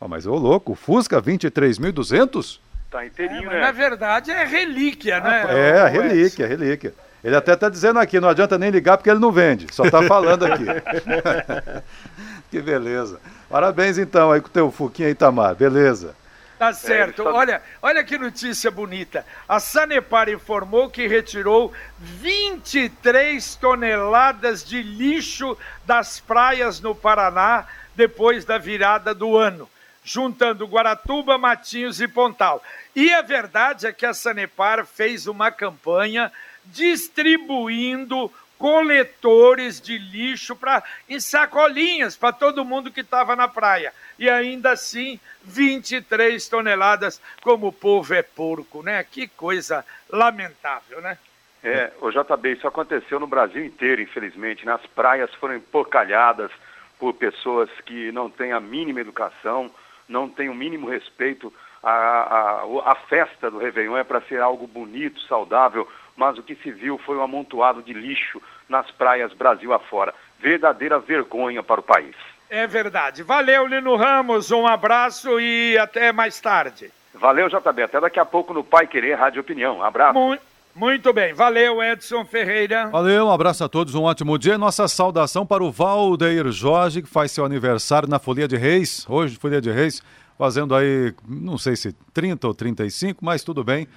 Oh, 0.00 0.08
mas 0.08 0.26
ô 0.26 0.34
louco, 0.34 0.74
Fusca 0.74 1.22
23.200? 1.22 2.58
Tá 2.90 3.06
inteirinho, 3.06 3.48
é, 3.48 3.54
né? 3.54 3.60
Na 3.60 3.70
verdade 3.70 4.32
é 4.32 4.44
relíquia, 4.44 5.20
né? 5.20 5.44
Ah, 5.48 5.52
é, 5.52 5.88
relíquia, 5.88 6.48
relíquia. 6.48 6.94
Ele 7.22 7.36
até 7.36 7.52
está 7.52 7.68
dizendo 7.68 8.00
aqui, 8.00 8.18
não 8.18 8.30
adianta 8.30 8.58
nem 8.58 8.70
ligar 8.70 8.96
porque 8.96 9.08
ele 9.08 9.20
não 9.20 9.30
vende, 9.30 9.72
só 9.72 9.84
está 9.84 10.02
falando 10.02 10.46
aqui. 10.46 10.64
que 12.50 12.60
beleza. 12.60 13.20
Parabéns 13.48 13.98
então 13.98 14.32
aí 14.32 14.40
com 14.40 14.48
o 14.48 14.50
teu 14.50 14.70
Fuquinha 14.70 15.08
Itamar, 15.08 15.54
beleza. 15.54 16.14
Tá 16.60 16.74
certo. 16.74 17.26
Olha, 17.26 17.62
olha 17.80 18.04
que 18.04 18.18
notícia 18.18 18.70
bonita. 18.70 19.24
A 19.48 19.58
Sanepar 19.58 20.28
informou 20.28 20.90
que 20.90 21.06
retirou 21.06 21.72
23 21.98 23.54
toneladas 23.54 24.62
de 24.62 24.82
lixo 24.82 25.56
das 25.86 26.20
praias 26.20 26.78
no 26.78 26.94
Paraná 26.94 27.66
depois 27.96 28.44
da 28.44 28.58
virada 28.58 29.14
do 29.14 29.38
ano, 29.38 29.66
juntando 30.04 30.66
Guaratuba, 30.66 31.38
Matinhos 31.38 31.98
e 31.98 32.06
Pontal. 32.06 32.62
E 32.94 33.10
a 33.10 33.22
verdade 33.22 33.86
é 33.86 33.92
que 33.92 34.04
a 34.04 34.12
Sanepar 34.12 34.84
fez 34.84 35.26
uma 35.26 35.50
campanha 35.50 36.30
distribuindo 36.66 38.30
coletores 38.60 39.80
de 39.80 39.96
lixo 39.96 40.54
para 40.54 40.84
em 41.08 41.18
sacolinhas 41.18 42.14
para 42.14 42.30
todo 42.30 42.62
mundo 42.62 42.92
que 42.92 43.00
estava 43.00 43.34
na 43.34 43.48
praia. 43.48 43.90
E 44.18 44.28
ainda 44.28 44.72
assim, 44.72 45.18
23 45.42 46.46
toneladas, 46.46 47.22
como 47.40 47.68
o 47.68 47.72
povo 47.72 48.12
é 48.12 48.22
porco, 48.22 48.82
né? 48.82 49.02
Que 49.02 49.26
coisa 49.26 49.82
lamentável, 50.10 51.00
né? 51.00 51.16
É, 51.64 51.90
o 52.02 52.10
JB, 52.10 52.52
isso 52.52 52.68
aconteceu 52.68 53.18
no 53.18 53.26
Brasil 53.26 53.64
inteiro, 53.64 54.02
infelizmente. 54.02 54.66
Nas 54.66 54.84
praias 54.88 55.32
foram 55.36 55.56
empocalhadas 55.56 56.50
por 56.98 57.14
pessoas 57.14 57.70
que 57.86 58.12
não 58.12 58.28
têm 58.28 58.52
a 58.52 58.60
mínima 58.60 59.00
educação, 59.00 59.70
não 60.06 60.28
têm 60.28 60.50
o 60.50 60.54
mínimo 60.54 60.86
respeito. 60.86 61.50
A, 61.82 61.90
a, 61.90 62.92
a 62.92 62.94
festa 63.08 63.50
do 63.50 63.56
Réveillon 63.56 63.96
é 63.96 64.04
para 64.04 64.20
ser 64.20 64.42
algo 64.42 64.66
bonito, 64.66 65.18
saudável, 65.22 65.88
mas 66.20 66.36
o 66.36 66.42
que 66.42 66.54
se 66.56 66.70
viu 66.70 66.98
foi 66.98 67.16
um 67.16 67.22
amontoado 67.22 67.82
de 67.82 67.94
lixo 67.94 68.42
nas 68.68 68.90
praias 68.90 69.32
Brasil 69.32 69.72
afora. 69.72 70.14
Verdadeira 70.38 70.98
vergonha 70.98 71.62
para 71.62 71.80
o 71.80 71.82
país. 71.82 72.14
É 72.50 72.66
verdade. 72.66 73.22
Valeu, 73.22 73.66
Lino 73.66 73.96
Ramos, 73.96 74.50
um 74.50 74.66
abraço 74.66 75.40
e 75.40 75.78
até 75.78 76.12
mais 76.12 76.38
tarde. 76.38 76.90
Valeu, 77.14 77.48
JB. 77.48 77.84
Até 77.84 77.98
daqui 77.98 78.20
a 78.20 78.26
pouco 78.26 78.52
no 78.52 78.62
Pai 78.62 78.86
Querer 78.86 79.14
Rádio 79.14 79.40
Opinião. 79.40 79.78
Um 79.78 79.82
abraço. 79.82 80.12
Muito, 80.12 80.42
muito 80.74 81.10
bem. 81.10 81.32
Valeu, 81.32 81.82
Edson 81.82 82.22
Ferreira. 82.26 82.88
Valeu, 82.88 83.28
um 83.28 83.32
abraço 83.32 83.64
a 83.64 83.68
todos, 83.68 83.94
um 83.94 84.02
ótimo 84.02 84.38
dia. 84.38 84.58
Nossa 84.58 84.86
saudação 84.88 85.46
para 85.46 85.64
o 85.64 85.72
Valdeir 85.72 86.50
Jorge, 86.52 87.00
que 87.00 87.08
faz 87.08 87.32
seu 87.32 87.46
aniversário 87.46 88.10
na 88.10 88.18
Folia 88.18 88.46
de 88.46 88.58
Reis. 88.58 89.06
Hoje, 89.08 89.36
Folia 89.36 89.60
de 89.60 89.70
Reis, 89.70 90.02
fazendo 90.36 90.74
aí, 90.74 91.14
não 91.26 91.56
sei 91.56 91.76
se 91.76 91.94
30 92.12 92.46
ou 92.46 92.52
35, 92.52 93.24
mas 93.24 93.42
tudo 93.42 93.64
bem 93.64 93.88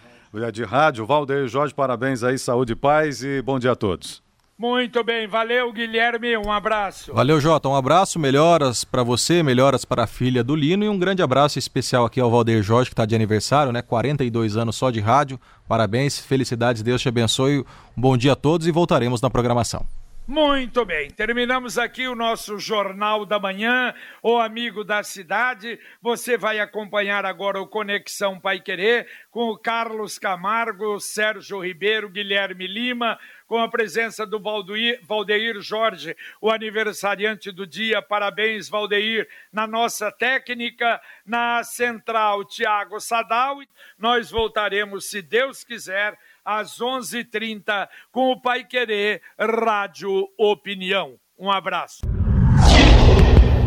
de 0.51 0.63
rádio. 0.63 1.05
Valdeir 1.05 1.47
Jorge, 1.47 1.73
parabéns 1.73 2.23
aí, 2.23 2.37
saúde 2.39 2.73
e 2.73 2.75
paz 2.75 3.23
e 3.23 3.41
bom 3.41 3.59
dia 3.59 3.71
a 3.71 3.75
todos. 3.75 4.23
Muito 4.57 5.03
bem, 5.03 5.27
valeu 5.27 5.71
Guilherme, 5.71 6.37
um 6.37 6.51
abraço. 6.51 7.13
Valeu 7.13 7.39
Jota, 7.39 7.67
um 7.67 7.75
abraço, 7.75 8.19
melhoras 8.19 8.83
para 8.83 9.03
você, 9.03 9.43
melhoras 9.43 9.83
para 9.83 10.03
a 10.03 10.07
filha 10.07 10.43
do 10.43 10.55
Lino 10.55 10.83
e 10.83 10.89
um 10.89 10.97
grande 10.97 11.21
abraço 11.21 11.59
especial 11.59 12.05
aqui 12.05 12.19
ao 12.19 12.31
Valdeir 12.31 12.63
Jorge 12.63 12.89
que 12.89 12.93
está 12.93 13.05
de 13.05 13.15
aniversário, 13.15 13.71
né? 13.71 13.81
42 13.81 14.55
anos 14.55 14.75
só 14.75 14.89
de 14.89 14.99
rádio, 14.99 15.39
parabéns, 15.67 16.19
felicidades, 16.19 16.81
Deus 16.81 17.01
te 17.01 17.09
abençoe, 17.09 17.59
um 17.97 18.01
bom 18.01 18.15
dia 18.15 18.33
a 18.33 18.35
todos 18.35 18.67
e 18.67 18.71
voltaremos 18.71 19.21
na 19.21 19.29
programação. 19.29 19.85
Muito 20.25 20.85
bem, 20.85 21.09
terminamos 21.09 21.77
aqui 21.77 22.07
o 22.07 22.15
nosso 22.15 22.57
Jornal 22.57 23.25
da 23.25 23.37
Manhã, 23.37 23.93
o 24.21 24.39
Amigo 24.39 24.81
da 24.81 25.03
Cidade. 25.03 25.77
Você 26.01 26.37
vai 26.37 26.61
acompanhar 26.61 27.25
agora 27.25 27.59
o 27.59 27.67
Conexão 27.67 28.39
Pai 28.39 28.61
Querer 28.61 29.05
com 29.29 29.49
o 29.49 29.57
Carlos 29.57 30.17
Camargo, 30.17 30.97
Sérgio 30.97 31.59
Ribeiro, 31.59 32.09
Guilherme 32.09 32.65
Lima, 32.67 33.19
com 33.45 33.59
a 33.59 33.67
presença 33.67 34.25
do 34.25 34.39
Valdeir, 34.39 35.59
Jorge, 35.59 36.15
o 36.39 36.49
aniversariante 36.49 37.51
do 37.51 37.67
dia. 37.67 38.01
Parabéns, 38.01 38.69
Valdeir, 38.69 39.27
na 39.51 39.67
nossa 39.67 40.09
técnica, 40.09 41.01
na 41.25 41.65
central, 41.65 42.45
Tiago 42.45 42.97
Sadal. 43.01 43.57
Nós 43.97 44.31
voltaremos, 44.31 45.09
se 45.09 45.21
Deus 45.21 45.65
quiser 45.65 46.17
às 46.45 46.79
11h30, 46.79 47.87
com 48.11 48.31
o 48.31 48.41
Pai 48.41 48.63
Querer 48.63 49.21
Rádio 49.39 50.27
Opinião. 50.37 51.15
Um 51.37 51.51
abraço. 51.51 52.01